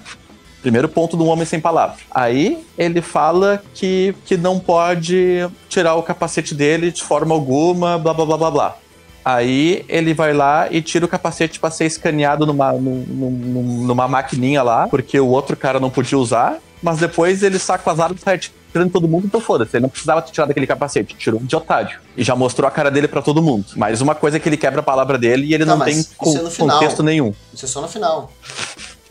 [0.66, 1.94] Primeiro ponto do homem sem palavra.
[2.10, 8.12] Aí ele fala que, que não pode tirar o capacete dele de forma alguma, blá
[8.12, 8.76] blá blá blá blá.
[9.24, 14.08] Aí ele vai lá e tira o capacete pra ser escaneado numa, num- num- numa
[14.08, 16.58] maquininha lá, porque o outro cara não podia usar.
[16.82, 18.34] Mas depois ele saca as armas e sai
[18.68, 19.76] atirando todo mundo, então foda-se.
[19.76, 21.96] Ele não precisava tirar daquele capacete, tirou de otário.
[22.16, 23.66] E já mostrou a cara dele pra todo mundo.
[23.76, 25.94] Mas uma coisa é que ele quebra a palavra dele e ele Tá, não tem
[25.96, 26.76] isso con- é no final.
[26.80, 27.32] contexto nenhum.
[27.54, 28.32] Isso é só no final.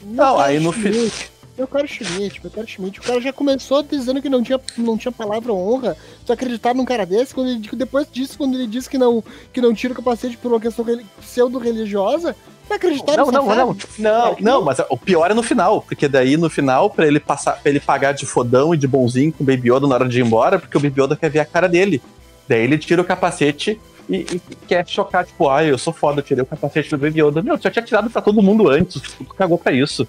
[0.08, 1.12] Não, aí no fi-
[1.58, 3.00] Eu quero Schmidt, eu quero Schmidt.
[3.00, 5.96] O cara já começou dizendo que não tinha, não tinha palavra honra.
[6.26, 9.62] Tu acreditar num cara desse, quando ele, depois disso, quando ele disse que não, que
[9.62, 12.36] não tira o capacete por uma questão reli- pseudo-religiosa,
[12.68, 14.62] tu acreditar Não, não, não, não, não, não.
[14.66, 17.80] mas o pior é no final, porque daí no final, pra ele passar, pra ele
[17.80, 20.60] pagar de fodão e de bonzinho com o Baby Yoda na hora de ir embora,
[20.60, 22.02] porque o Baby Yoda quer ver a cara dele.
[22.50, 26.24] Daí ele tira o capacete e, e quer chocar, tipo, ai, eu sou foda, eu
[26.24, 27.42] tirei o capacete do Baby Yoda.
[27.42, 30.06] Meu, tu já tinha tirado pra todo mundo antes, tu cagou pra isso.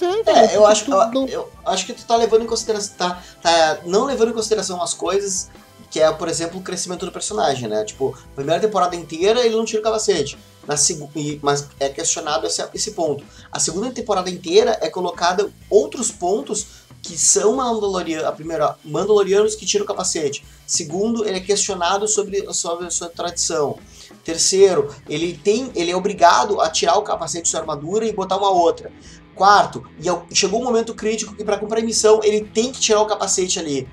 [0.00, 2.94] É, velho, eu acho, eu, não- eu acho que tu tá levando em consideração.
[2.96, 5.48] Tá, tá não levando em consideração umas coisas
[5.90, 7.84] que é, por exemplo, o crescimento do personagem, né?
[7.84, 10.36] Tipo, a primeira temporada inteira ele não tira o capacete.
[10.66, 10.74] Na
[11.14, 13.22] e- mas é questionado esse, esse ponto.
[13.52, 16.66] A segunda temporada inteira é colocada outros pontos
[17.00, 18.26] que são Mandalorianos.
[18.26, 20.44] A primeira, Mandalorianos que tiram o capacete.
[20.66, 23.78] Segundo, ele é questionado sobre, sobre a sua tradição.
[24.24, 28.36] Terceiro, ele tem, ele é obrigado a tirar o capacete de sua armadura e botar
[28.38, 28.90] uma outra.
[29.34, 32.80] Quarto, e ao- chegou um momento crítico que para cumprir a missão ele tem que
[32.80, 33.88] tirar o capacete ali.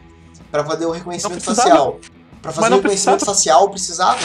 [0.52, 2.00] Pra fazer o reconhecimento facial.
[2.42, 3.26] Pra fazer o reconhecimento precisava.
[3.38, 4.20] facial precisava.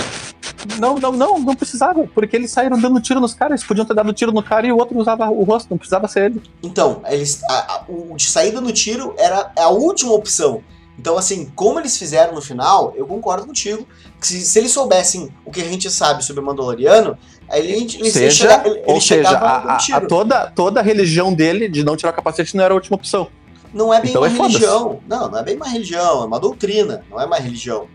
[0.79, 3.61] Não, não, não, não precisava, porque eles saíram dando tiro nos caras.
[3.61, 6.09] Eles podiam ter dado tiro no cara e o outro usava o rosto, não precisava
[6.09, 6.42] ser ele.
[6.62, 10.62] Então, eles, a- a- o de saída no tiro era a última opção.
[10.99, 13.87] Então, assim, como eles fizeram no final, eu concordo contigo.
[14.21, 17.19] Que se, se eles soubessem o que a gente sabe sobre o Mandaloriano,
[17.51, 21.35] aí eles, eles seja, chega- eles ou seja, chegavam a, a- toda, toda a religião
[21.35, 23.29] dele de não tirar o capacete não era a última opção.
[23.75, 25.01] Não é bem Então uma é religião.
[25.07, 27.87] Não, não é bem uma religião, é uma doutrina, não é uma religião.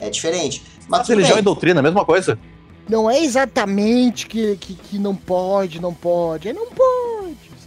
[0.00, 0.62] É diferente.
[0.88, 1.42] Mas Mas religião bem.
[1.42, 2.36] e doutrina, a mesma coisa.
[2.88, 6.48] Não é exatamente que, que, que não pode, não pode.
[6.48, 6.99] É não pode,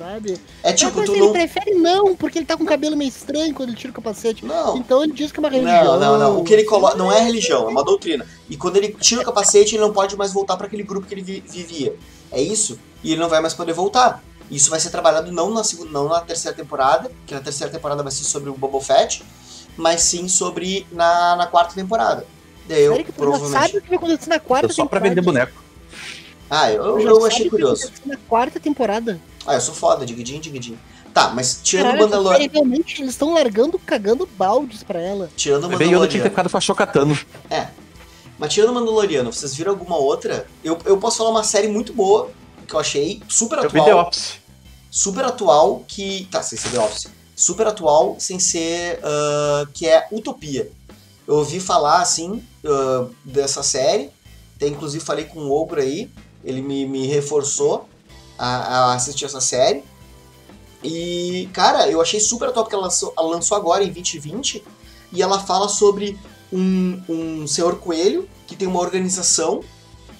[0.03, 0.37] sabe?
[0.63, 1.31] É tipo, Mas tu ele não.
[1.31, 4.45] prefere não, porque ele tá com o cabelo meio estranho quando ele tira o capacete.
[4.45, 4.77] Não.
[4.77, 5.83] Então ele diz que é uma religião.
[5.83, 6.39] Não, não, não.
[6.41, 8.25] O que ele coloca não é religião, é uma doutrina.
[8.49, 11.13] E quando ele tira o capacete, ele não pode mais voltar para aquele grupo que
[11.13, 11.95] ele vi- vivia.
[12.31, 12.79] É isso?
[13.03, 14.23] E ele não vai mais poder voltar.
[14.51, 18.03] Isso vai ser trabalhado não na segunda, não na terceira temporada, que na terceira temporada
[18.03, 19.23] vai ser sobre o Boba Fett,
[19.77, 22.25] mas sim sobre na, na quarta temporada.
[22.67, 23.77] Daí eu Sério que tu já sabe provavelmente.
[23.77, 25.09] o que vai acontecer na quarta Só pra temporada?
[25.09, 25.63] vender boneco.
[26.49, 27.83] Ah, eu, eu sabe achei o que vai curioso.
[27.85, 29.19] acontecer Na quarta temporada.
[29.45, 30.79] Ah, eu sou foda, digidinho, digidinho.
[31.13, 32.51] Tá, mas tirando o Caralho, Mandaloriano.
[32.53, 35.29] realmente eles estão largando, cagando baldes pra ela.
[35.35, 36.29] Tirando o Bebê Yoda tinha que ter Mandaloriano.
[36.31, 37.19] ficado com a Chocatano.
[38.39, 40.47] Mas tirando o Mandaloriano, vocês viram alguma outra?
[40.63, 42.31] Eu, eu posso falar uma série muito boa,
[42.67, 43.85] que eu achei super Eu vi atual.
[43.85, 44.33] The Office.
[44.89, 46.27] super atual que.
[46.31, 47.07] Tá, sem ser The Office.
[47.35, 48.99] Super atual, sem ser.
[49.03, 50.71] ah, que é Utopia.
[51.27, 54.09] Eu ouvi falar, assim, ah, dessa série.
[54.55, 56.09] Até inclusive falei com o Ogro aí.
[56.43, 57.87] Ele me, me reforçou
[58.43, 59.83] a, a assistir essa série.
[60.83, 64.63] E, cara, eu achei super atual porque ela lançou, ela lançou agora em 2020.
[65.13, 66.19] E ela fala sobre
[66.51, 69.61] um, um senhor coelho que tem uma organização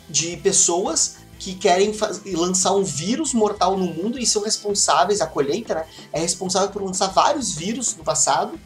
[0.10, 1.94] de pessoas que querem
[2.34, 5.86] lançar um vírus mortal no mundo e são responsáveis, a colheita, né?
[6.14, 8.58] É responsável por lançar vários vírus no passado.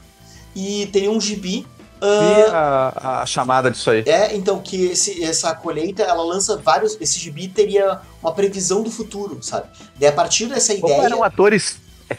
[0.56, 1.66] E tem um gibi.
[2.02, 4.04] Ah, a, a chamada disso aí.
[4.06, 6.98] é, então, que esse, essa colheita, ela lança vários.
[7.00, 9.68] Esse gibi teria uma previsão do futuro, sabe?
[10.00, 11.06] Daí, a partir dessa Como ideia.
[11.06, 11.78] eram atores.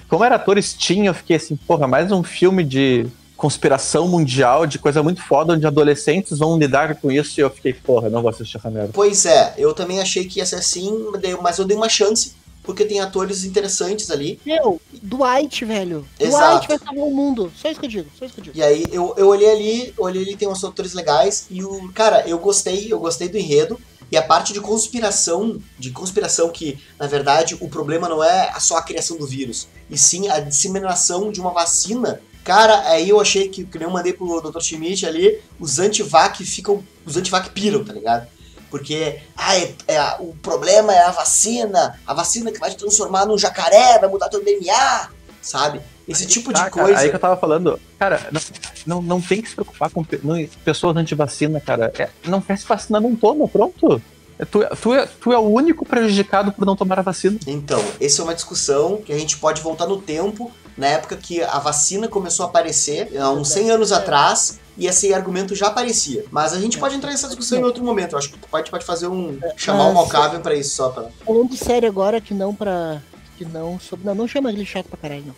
[0.08, 3.06] Como eram atores tinha, eu fiquei assim, porra, mais um filme de
[3.38, 7.72] conspiração mundial, de coisa muito foda, onde adolescentes vão lidar com isso, e eu fiquei,
[7.72, 8.90] porra, não vou assistir essa merda.
[8.92, 10.92] Pois é, eu também achei que ia ser assim,
[11.40, 12.34] mas eu dei uma chance,
[12.68, 14.38] porque tem atores interessantes ali.
[14.44, 16.06] Meu, Dwight, velho.
[16.20, 16.58] Exato.
[16.58, 17.50] Dwight vai salvar o mundo.
[17.56, 18.58] Só isso que eu digo, só isso que eu digo.
[18.58, 21.90] E aí eu, eu olhei ali, olhei ali, tem uns atores legais, e o.
[21.94, 23.80] Cara, eu gostei, eu gostei do enredo.
[24.12, 28.76] E a parte de conspiração, de conspiração que, na verdade, o problema não é só
[28.76, 32.20] a criação do vírus, e sim a disseminação de uma vacina.
[32.44, 34.60] Cara, aí eu achei que, que nem eu mandei pro Dr.
[34.60, 36.84] Schmidt ali, os antivac ficam.
[37.06, 38.28] Os antivac piram, tá ligado?
[38.70, 43.26] Porque ah, é, é- o problema é a vacina, a vacina que vai te transformar
[43.26, 45.08] num jacaré, vai mudar teu DNA,
[45.40, 45.80] sabe?
[46.06, 47.00] Esse tipo de Tá, cara, coisa.
[47.00, 48.40] aí que eu tava falando, cara, não,
[48.86, 51.92] não, não tem que se preocupar com não- pessoas anti-vacina, cara.
[51.98, 54.00] É, não quer se vacinar, não toma, pronto.
[54.38, 57.38] É, Tu, é- tu, é, tu é o único prejudicado por não tomar a vacina.
[57.46, 61.42] Então, essa é uma discussão que a gente pode voltar no tempo, na época que
[61.42, 66.24] a vacina começou a aparecer, há uns 100 anos atrás, e esse argumento já aparecia.
[66.30, 68.12] Mas a gente pode entrar nessa discussão em outro momento.
[68.12, 69.38] Eu acho que o pode, pode fazer um.
[69.56, 71.08] chamar o Malkavian pra isso, só pra.
[71.26, 73.02] Falando sério agora, que não pra.
[73.36, 74.06] Que não sobre.
[74.06, 75.34] Não, não chama ele chato pra caralho, não.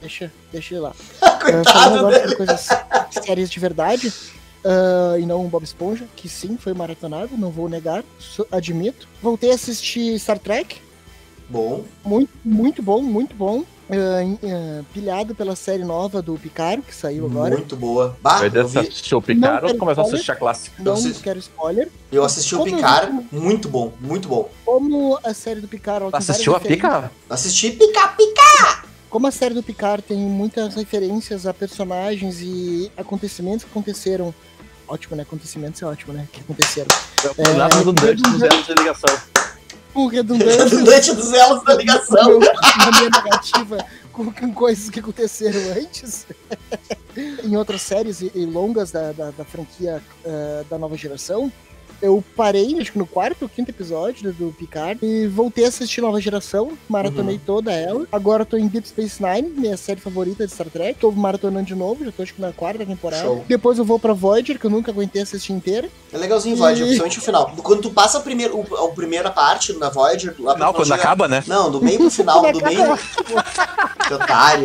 [0.00, 0.92] Deixa, deixa ele lá.
[1.42, 2.36] Ah, Coitado agora dele.
[2.36, 2.68] coisas
[3.24, 4.12] sérias de verdade.
[4.64, 8.04] ah, e não um Bob Esponja, que sim, foi maratonável, não vou negar,
[8.52, 9.08] admito.
[9.22, 10.76] Voltei a assistir Star Trek,
[11.48, 13.64] Bom, muito, muito bom, muito bom.
[13.96, 17.56] Em- ah, pilhado pela série nova do Picaro, que saiu agora.
[17.56, 18.16] muito boa.
[18.22, 20.82] Bah, Vai eu, vi, assistir o Picaro Não ou começar a assistir a clássica?
[20.82, 21.88] Não vocês- quero spoiler.
[22.12, 24.50] eu assisti o Como eu Picar, vi- muito bom, muito bom.
[24.64, 27.10] Como a série do Picaro Assistiu a pica?
[27.28, 28.84] Assisti Pica Pica!
[29.08, 34.32] Como a série do Picard tem muitas referências a personagens e acontecimentos que aconteceram.
[34.86, 35.22] Ótimo, né?
[35.22, 36.28] Acontecimentos é ótimo, né?
[36.32, 36.86] Que aconteceram.
[37.38, 39.16] É, Nada redundante nos anos de ligação.
[39.92, 42.38] Com redundância Redundante dos elos da ligação.
[42.38, 43.78] na minha narrativa
[44.12, 46.26] com, com coisas que aconteceram antes.
[47.44, 51.52] em outras séries e, e longas da, da, da franquia ah, da nova geração.
[52.02, 55.68] Eu parei, acho que no quarto ou quinto episódio do, do Picard e voltei a
[55.68, 57.40] assistir Nova Geração, maratonei Uhum.
[57.44, 58.06] toda ela.
[58.10, 60.98] Agora tô em Deep Space Nine, minha série favorita de Star Trek.
[60.98, 63.22] Tô maratonando de novo, já tô acho que na quarta temporada.
[63.22, 63.44] Show.
[63.46, 65.90] Depois eu vou pra Voyager, que eu nunca aguentei assistir inteira.
[66.12, 67.52] É legalzinho Voyager, E- principalmente o final.
[67.62, 71.28] Quando tu passa a primeira, o- a primeira parte na Voyager, lá Não, quando acaba,
[71.28, 71.44] né?
[71.46, 72.96] Não, do meio pro final, do meio.
[74.08, 74.64] Que otário.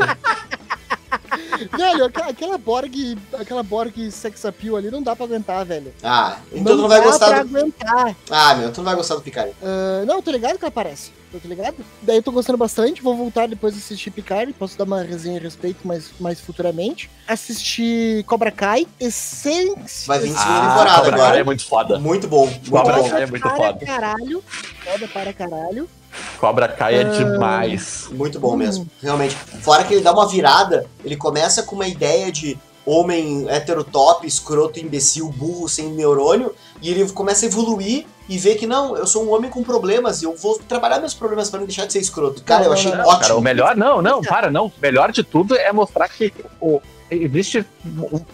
[1.77, 5.93] velho, aquela, Borg, aquela Borg sex appeal ali não dá pra aguentar, velho.
[6.03, 7.57] Ah, então tu não vai dá gostar pra do.
[7.57, 8.15] aguentar.
[8.29, 9.51] Ah, meu, tu não vai gostar do Picard.
[9.63, 11.11] Ah, não, tô ligado que ela aparece.
[11.31, 11.75] Tô ligado?
[12.01, 13.01] Daí eu tô gostando bastante.
[13.01, 14.53] Vou voltar depois de assistir Picard.
[14.53, 17.09] Posso dar uma resenha a respeito mais, mais futuramente.
[17.27, 18.87] Assistir Cobra Kai.
[18.97, 20.07] Essência.
[20.07, 21.39] Vai vir segunda Ah, temporada Cobra Kai agora.
[21.39, 21.99] é muito foda.
[21.99, 23.09] Muito bom, muito Cobra bom.
[23.09, 23.85] Kai é muito para foda.
[23.85, 24.43] caralho.
[24.83, 25.89] Foda para caralho.
[26.39, 27.03] Cobra Kai é Ah.
[27.05, 28.07] demais.
[28.11, 29.35] Muito bom mesmo, realmente.
[29.61, 34.79] Fora que ele dá uma virada, ele começa com uma ideia de homem heterotop, escroto,
[34.79, 39.23] imbecil, burro, sem neurônio, e ele começa a evoluir e vê que não, eu sou
[39.25, 41.99] um homem com problemas e eu vou trabalhar meus problemas para não deixar de ser
[41.99, 42.43] escroto.
[42.43, 43.21] Cara, Não, eu achei não, Não, ótimo.
[43.21, 44.67] cara, o melhor, não, não, para, não.
[44.67, 47.65] O melhor de tudo é mostrar que o, existe.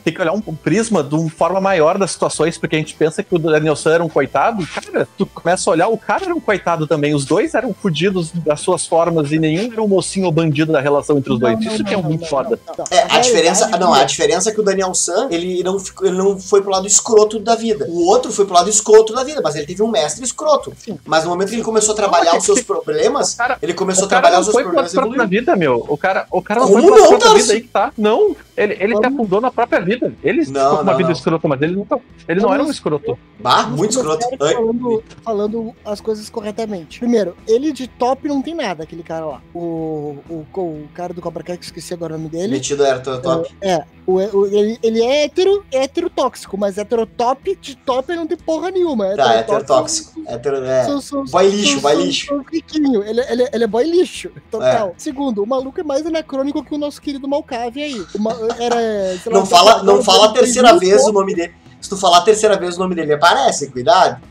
[0.03, 2.93] tem que olhar um, um prisma de uma forma maior das situações, porque a gente
[2.95, 4.65] pensa que o Danielson era um coitado.
[4.67, 7.13] Cara, tu começa a olhar, o cara era um coitado também.
[7.13, 10.79] Os dois eram fodidos das suas formas e nenhum era um mocinho ou bandido da
[10.81, 11.53] relação entre os dois.
[11.55, 12.59] Não, não, Isso que é não, muito não, foda.
[12.67, 12.85] não, não.
[12.89, 16.07] É, a diferença, não, a é- diferença é que o Daniel San, ele não, ficou-
[16.07, 17.85] ele não foi pro lado escroto da vida.
[17.89, 20.73] O outro foi pro lado escroto da vida, mas ele teve um mestre escroto.
[20.77, 20.97] Sim.
[21.05, 23.57] Mas no momento que ele começou a trabalhar Não, os seus que- problemas, O cara,
[23.61, 25.39] ele começou o a cara trabalhar não os seus foi pro problemas e própria evoluiu.
[25.39, 25.85] vida, meu.
[25.87, 27.37] O cara, o cara não Como foi não, própria Tarso?
[27.37, 27.91] vida aí que tá.
[27.97, 30.13] Não, ele, ele se afundou na própria vida.
[30.23, 31.15] Ele Não, ficou com uma não, vida não.
[31.15, 33.17] escrota, mas ele não, tá- ele não era um Vamos- escroto.
[33.39, 34.25] Bah, muito escroto.
[34.37, 36.99] Falando, falando as coisas corretamente.
[36.99, 39.41] Primeiro, ele de top não tem nada, aquele cara lá.
[39.53, 42.53] O, o, o cara do Cobra Kai, que eu esqueci agora o nome dele.
[42.53, 43.51] Metido era top.
[43.61, 48.19] É, o, o- ele, ele é hétero, hétero tóxico, mas hétero top de top ele
[48.19, 49.05] não tem porra nenhuma.
[49.15, 50.21] Tá, Hétero hétero tóxico.
[50.27, 50.83] Hétero, é.
[50.85, 52.25] Sou, sou, Boy lixo, sou- boy sou- lixo.
[52.27, 53.03] sou riquinho.
[53.03, 54.93] Ele, ele, ele é boy lixo, total.
[54.97, 58.05] Segundo, o maluco é mais anacrônico que o nosso querido Malcave aí.
[58.15, 61.53] O ma- era, lá, Não fala, não fala a terceira vez o nome dele.
[61.79, 64.21] Se tu falar a terceira vez o nome dele, aparece, cuidado.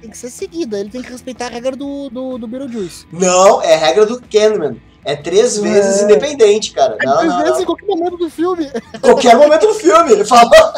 [0.00, 3.06] Tem que ser seguida, ele tem que respeitar a regra do, do, do Beetlejuice.
[3.12, 4.76] Não, é regra do Kahneman.
[5.04, 5.60] É três É.
[5.60, 6.96] vezes independente, cara.
[7.04, 7.60] Não, Às não, vezes, não.
[7.62, 8.70] em qualquer momento do filme.
[9.00, 10.50] Qualquer momento do filme, ele falou.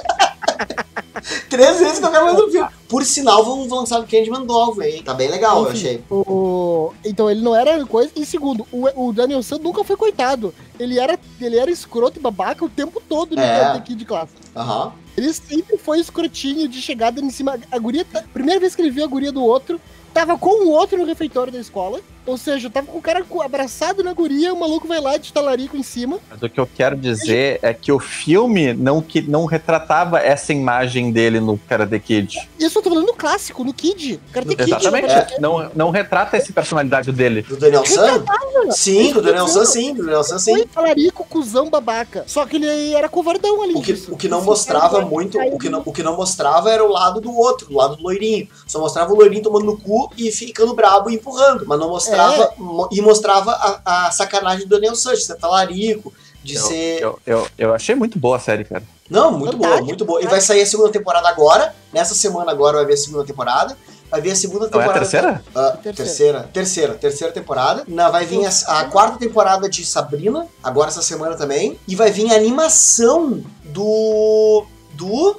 [1.49, 2.69] Três vezes em qualquer momento do filme.
[2.89, 5.03] Por sinal, vão lançar o Candyman novo aí.
[5.03, 6.05] Tá bem legal, eu Enfim, achei.
[6.11, 6.93] O...
[7.05, 8.13] Então ele não era coisa.
[8.15, 10.55] E segundo, o, o Daniel San nunca foi coitado.
[10.79, 13.61] Ele era, ele era escroto e babaca o tempo todo no É.
[13.61, 14.35] Karate Kid de classe.
[14.55, 14.93] Aham.
[15.17, 17.59] Ele sempre foi escrotinho de chegada em cima.
[17.71, 18.05] A guria.
[18.33, 19.81] Primeira vez que ele viu a guria do outro,
[20.13, 22.01] tava com o outro no refeitório da escola.
[22.27, 25.77] Ou seja, tava com o cara abraçado na guria, o maluco vai lá de talarico
[25.77, 26.19] em cima.
[26.31, 30.53] Mas o que eu quero dizer é que o filme não, que, não retratava essa
[30.53, 32.49] imagem dele no Karate Kid.
[32.59, 34.21] Isso eu tô falando no clássico, no Kid.
[34.33, 34.71] Karate Kid.
[34.71, 35.07] Exatamente.
[35.07, 35.27] né?
[35.39, 37.43] Não, não retrata essa personalidade dele.
[37.43, 38.25] Do Daniel San?
[38.71, 40.67] Sim, do Daniel eu San sim, do Daniel San Foi sim.
[40.67, 42.25] talarico, cuzão, babaca.
[42.27, 43.75] Só que ele era covardão ali.
[43.75, 44.13] O que, disso.
[44.13, 46.85] o que não Esse mostrava cara muito, o que não, o que não mostrava era
[46.85, 48.49] o lado do outro, o lado do loirinho.
[48.67, 51.65] Só mostrava o loirinho tomando no cu e ficando brabo e empurrando.
[51.67, 52.14] Mas não mostrava.
[52.23, 52.51] É.
[52.59, 53.53] mo- E mostrava
[53.85, 57.01] a, a sacanagem do Daniel San, de ser talarico, de Eu, ser.
[57.03, 58.83] eu, eu, eu achei muito boa a série, cara.
[59.11, 60.23] Não, muito boa, muito boa.
[60.23, 61.75] E vai sair a segunda temporada agora.
[61.93, 63.77] Nessa semana agora vai ver a segunda temporada.
[64.11, 65.01] Vai vir a segunda Não é a temporada.
[65.01, 65.45] terceira?
[65.55, 65.95] Ah, Terceira.
[66.05, 67.85] terceira, terceira, terceira temporada.
[67.89, 71.79] Na, vai vir a, a quarta temporada de Sabrina, agora essa semana também.
[71.89, 74.65] E vai vir a animação do.
[74.93, 75.37] Do.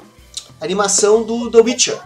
[0.62, 2.00] Animação do The Witcher.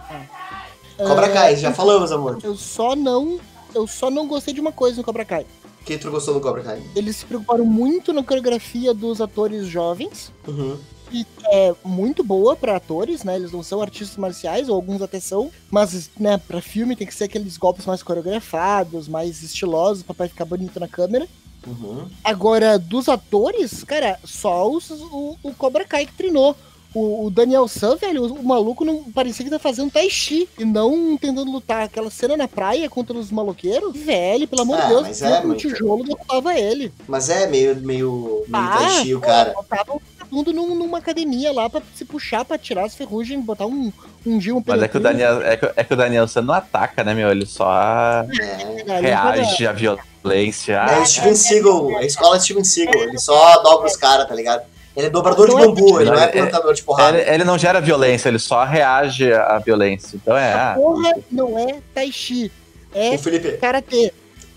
[0.96, 2.38] Cobra É, Kai, já falamos, amor.
[2.42, 3.38] Eu só não.
[3.74, 5.46] Eu só não gostei de uma coisa no Cobra Kai.
[5.84, 6.82] Quem tu gostou do Cobra Kai?
[6.94, 10.32] Eles se preocuparam muito na coreografia dos atores jovens.
[10.46, 10.78] Uhum.
[11.12, 13.34] E é muito boa pra atores, né?
[13.34, 15.50] Eles não são artistas marciais, ou alguns até são.
[15.70, 20.44] Mas, né, pra filme tem que ser aqueles golpes mais coreografados, mais estilosos, pra ficar
[20.44, 21.26] bonito na câmera.
[21.66, 22.08] Uhum.
[22.22, 26.56] Agora, dos atores, cara, só os, o, o Cobra Kai que treinou.
[26.92, 30.48] O, o Daniel San, velho, o, o maluco não parecia que tá fazendo tai chi
[30.58, 31.84] e não tentando lutar.
[31.84, 35.40] Aquela cena na praia contra os maloqueiros, velho, pelo amor de Ah, Deus, mas é,
[35.40, 36.92] um tijolo derrubava ele.
[37.06, 39.52] Mas é meio, meio, meio Ah, tai chi o cara.
[39.52, 43.66] Botava o vagabundo num- numa academia lá pra se puxar pra tirar as ferrugens, botar
[43.66, 43.92] um,
[44.26, 45.00] um Gil, um Mas é que o.
[45.00, 47.30] Daniel, é que, é que o Daniel você não ataca, né, meu?
[47.30, 48.82] Ele só É.
[48.84, 50.72] Cara, reage à violência.
[50.74, 53.02] É Ah, o Steven Seagal, a escola é Steven Seagal.
[53.02, 54.62] Ele só dobra os caras, tá ligado?
[54.96, 57.18] Ele é dobrador de bambu, ele não é plantador de porrada.
[57.18, 60.16] Ele, ele não gera violência, ele só reage à violência.
[60.16, 60.52] Então é.
[60.52, 62.50] A Ah, porra não é tai chi,
[62.92, 64.12] é O Felipe, karatê.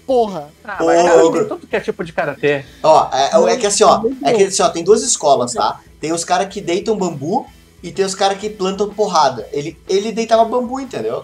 [0.08, 0.50] Porra.
[0.66, 2.66] ah, Ô, mas cara, tudo que é tipo de karatê.
[2.82, 5.80] Ó, é, é que assim, ó, é que assim, ó, tem duas escolas, tá?
[6.02, 7.46] Tem os caras que deitam bambu
[7.82, 9.48] e tem os caras que plantam porrada.
[9.54, 11.24] Ele, ele deitava bambu, entendeu?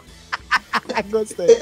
[1.11, 1.47] Gostei.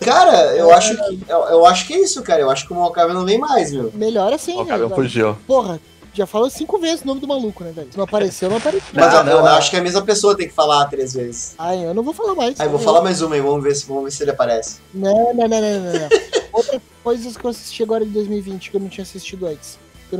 [0.00, 2.40] Cara, eu acho que eu, eu acho que é isso, cara.
[2.40, 3.90] Eu acho que o Mocave não vem mais, meu.
[3.94, 5.02] Melhor assim, O cabelo velho.
[5.02, 5.36] fugiu.
[5.46, 5.80] Porra,
[6.14, 7.88] já falou cinco vezes o nome do maluco, né, velho?
[7.90, 8.88] Se não apareceu, não apareceu.
[8.92, 9.46] Não, Mas eu, não, eu não.
[9.48, 11.54] acho que a mesma pessoa tem que falar três vezes.
[11.58, 12.60] Ai, eu não vou falar mais.
[12.60, 14.76] Aí vou falar mais uma aí, vamos ver se, vamos ver se ele aparece.
[14.92, 16.08] Não, não, não, não, não, não.
[16.52, 19.78] Outras coisas que eu assisti agora em 2020 que eu não tinha assistido antes.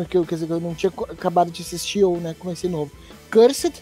[0.08, 2.90] que eu, quer dizer, que eu não tinha acabado de assistir ou, né, comecei novo.
[3.30, 3.74] Cursed,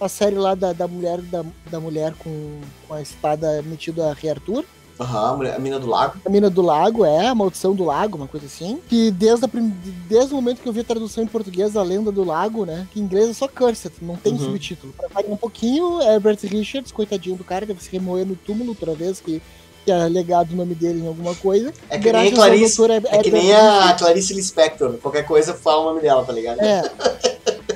[0.00, 4.14] a série lá da, da mulher da, da mulher com, com a espada metida a
[4.14, 4.64] Rei Arthur.
[5.00, 6.18] Aham, a mulher- a mina do lago.
[6.26, 8.78] A Mina do Lago, é, a Maldição do Lago, uma coisa assim.
[8.86, 9.74] Que desde, a prim-
[10.06, 12.86] desde o momento que eu vi a tradução em português, a Lenda do Lago, né?
[12.92, 14.38] Que em inglês é só Cursed, não tem Uhum.
[14.40, 14.92] subtítulo.
[14.92, 18.92] Pra variar um pouquinho, Herbert Richards, coitadinho do cara, deve se remoer no túmulo toda
[18.94, 19.40] vez que,
[19.86, 21.72] que é legado o nome dele em alguma coisa.
[21.88, 22.76] É que nem Clarice.
[22.76, 24.92] doutor É que nem a Clarice Lispector.
[24.98, 26.60] Qualquer coisa fala o nome dela, tá ligado?
[26.60, 26.82] É.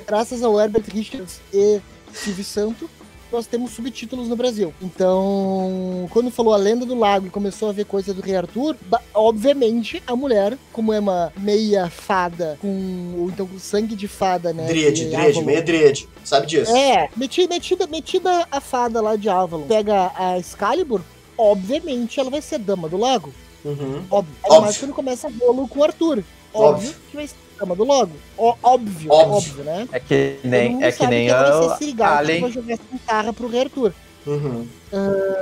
[0.07, 1.81] Graças ao Herbert Richards e
[2.13, 2.89] Silvio Santo,
[3.35, 4.73] nós temos subtítulos no Brasil.
[4.81, 8.77] Então, quando falou a lenda do lago e começou a ver coisa do Rei Arthur,
[9.13, 14.53] obviamente a mulher, como é uma meia fada com ou então com sangue de fada,
[14.53, 14.67] né?
[14.67, 15.47] Dríade, de Dríade, Avalon.
[15.47, 16.09] meia Dríade.
[16.25, 16.75] Sabe disso?
[16.75, 19.67] É, metida, metida, metida a fada lá de Avalon.
[19.67, 21.01] Pega a Excalibur,
[21.37, 23.33] obviamente ela vai ser dama do lago.
[23.65, 24.05] Uhum.
[24.11, 24.35] Óbvio.
[24.45, 26.23] Ainda mais quando começa rolo com o Arthur.
[26.53, 26.95] Óbvio, Óbvio.
[27.11, 28.13] que vai ser dama do lago.
[28.37, 29.35] Ó, óbvio, Óbvio.
[29.37, 29.89] óbvio, né?
[29.93, 32.41] É que nem, é que nem vai a sirigata Alien.
[32.41, 33.93] pra jogar guitarra pro Rei Arthur.
[34.27, 34.67] Uhum.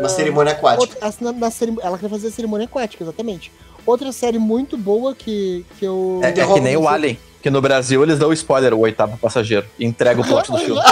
[0.01, 0.81] Uma cerimônia aquática.
[0.83, 3.53] Outra, na- na cerim- ela quer fazer a cerimônia aquática, exatamente.
[3.87, 6.21] Outra série muito boa que, que eu.
[6.23, 9.67] É, é que nem o Alien, que no Brasil eles dão spoiler, o oitavo passageiro.
[9.79, 10.81] e Entrega o plot do filme.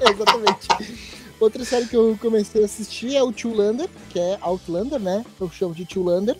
[0.00, 0.68] É, exatamente.
[1.40, 5.24] Outra série que eu comecei a assistir é o Two-Lander, que é Outlander, né?
[5.40, 6.36] Eu chamo de Two-Lander.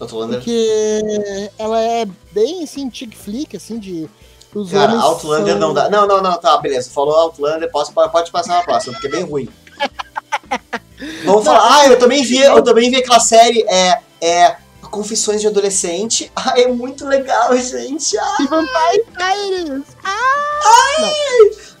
[0.00, 0.38] Outlander.
[0.38, 4.08] Porque ela é bem assim, chick flick, assim, de.
[4.54, 5.90] Os Cara, Outlander são- não dá.
[5.90, 6.90] Não, não, não, tá, beleza.
[6.90, 9.48] Falou Outlander, posso, pode passar na próxima, porque é bem ruim.
[11.26, 11.78] Vamos falar.
[11.80, 14.00] Ah, eu também vi, eu também vi aquela série, é.
[14.20, 14.56] É.
[14.90, 16.30] Confissões de Adolescente.
[16.36, 18.16] Ah, é muito legal, gente.
[18.16, 19.82] Ah, E Vampire Diaries!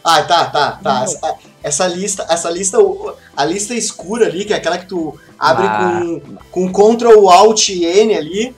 [0.08, 1.02] Ah, tá, tá, tá.
[1.02, 2.78] Essa, essa lista, essa lista,
[3.36, 6.00] a lista escura ali, que é aquela que tu abre Ah.
[6.52, 8.54] com, com Ctrl Alt N ali.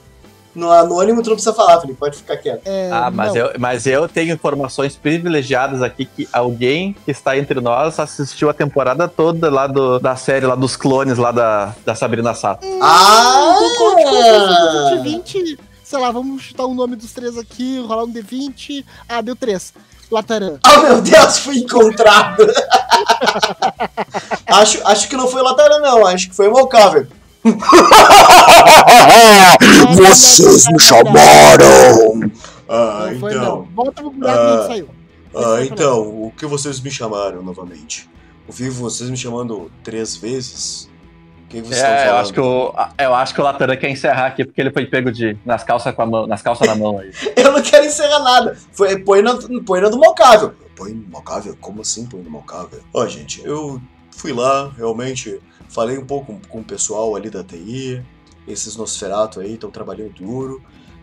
[0.53, 2.61] No anônimo tu não precisa falar, Felipe, pode ficar quieto.
[2.65, 3.41] É, Ah, mas não.
[3.41, 8.53] eu, mas eu tenho informações privilegiadas aqui que alguém que está entre nós assistiu a
[8.53, 12.65] temporada toda lá do, da série lá dos clones lá da, da Sabrina Sato.
[12.81, 13.53] Ah!
[13.55, 17.79] Então, conte com vocês do 20, sei lá, vamos chutar o nome dos três aqui,
[17.87, 18.83] rolar um D20.
[19.07, 19.71] Ah, deu três.
[20.11, 20.57] Latarã.
[20.65, 22.45] Oh meu Deus, fui encontrado!
[24.47, 27.07] acho, acho que não foi Latara, não, acho que foi Malcaver.
[29.95, 32.31] Vocês me chamaram!
[32.67, 33.41] Ah, Não foi, não.
[33.41, 33.67] então.
[33.75, 34.65] Volta pro buraco Ah.
[34.67, 34.89] saiu.
[35.35, 38.09] Ah, então, o que vocês me chamaram novamente?
[38.47, 40.88] Ouvi vocês me chamando três vezes?
[41.49, 42.09] O que vocês estão É, falando?
[42.13, 44.85] eu acho que o, eu acho que o Latarã quer encerrar aqui porque ele foi
[44.85, 47.11] pego de nas calças com a mão, nas calças na mão aí.
[47.35, 48.55] Eu não quero encerrar nada.
[48.71, 50.53] Foi, põe, na do Malcável.
[50.75, 51.57] Põe no Malcável?
[51.59, 52.81] Como assim põe no Malcável?
[52.93, 53.81] Ó, gente, eu
[54.11, 58.03] fui lá, realmente, falei um pouco com o pessoal ali da TI.
[58.47, 60.61] Esses Nosferato aí estão trabalhando duro.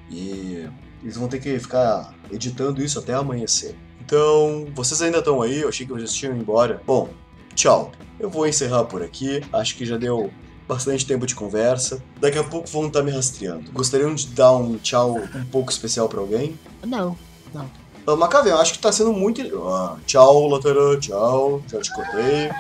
[0.09, 0.64] E
[1.03, 3.74] eles vão ter que ficar editando isso até amanhecer.
[4.01, 5.61] Então, vocês ainda estão aí?
[5.62, 6.80] Eu achei que vocês tinham ido embora.
[6.86, 7.09] Bom,
[7.57, 7.90] tchau.
[8.20, 9.42] Eu vou encerrar por aqui.
[9.52, 10.30] Acho que já deu
[10.68, 12.02] bastante tempo de conversa.
[12.20, 13.72] Daqui a pouco vão estar me rastreando.
[13.72, 16.59] Gostariam de dar um tchau um pouco especial pra alguém?
[16.84, 17.16] Não.
[17.54, 19.42] Ah, Macavé, eu acho que tá sendo muito.
[19.68, 21.62] Ah, tchau, Latarã, tchau.
[21.68, 22.50] Já te cortei.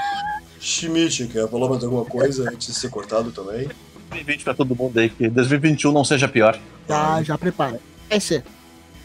[0.60, 3.68] Schmidt, quer falar mais alguma coisa antes de ser cortado também?
[4.10, 6.58] 2020 pra todo mundo aí, que 2021 não seja pior.
[6.88, 7.80] Já, já prepara.
[8.08, 8.44] Vai ser.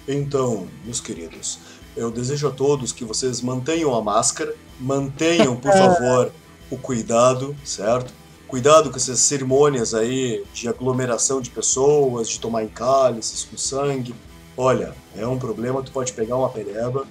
[0.07, 1.59] Então, meus queridos,
[1.95, 6.31] eu desejo a todos que vocês mantenham a máscara, mantenham, por favor,
[6.69, 8.13] o cuidado, certo?
[8.47, 14.13] Cuidado com essas cerimônias aí de aglomeração de pessoas, de tomar em cálices com sangue.
[14.57, 17.07] Olha, é um problema, tu pode pegar uma pereba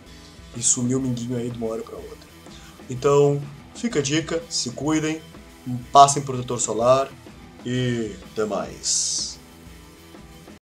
[0.57, 2.29] e sumir o minguinho aí de uma hora para outra.
[2.89, 3.41] Então,
[3.75, 5.21] fica a dica, se cuidem,
[5.93, 7.09] passem protetor solar
[7.65, 9.30] e demais.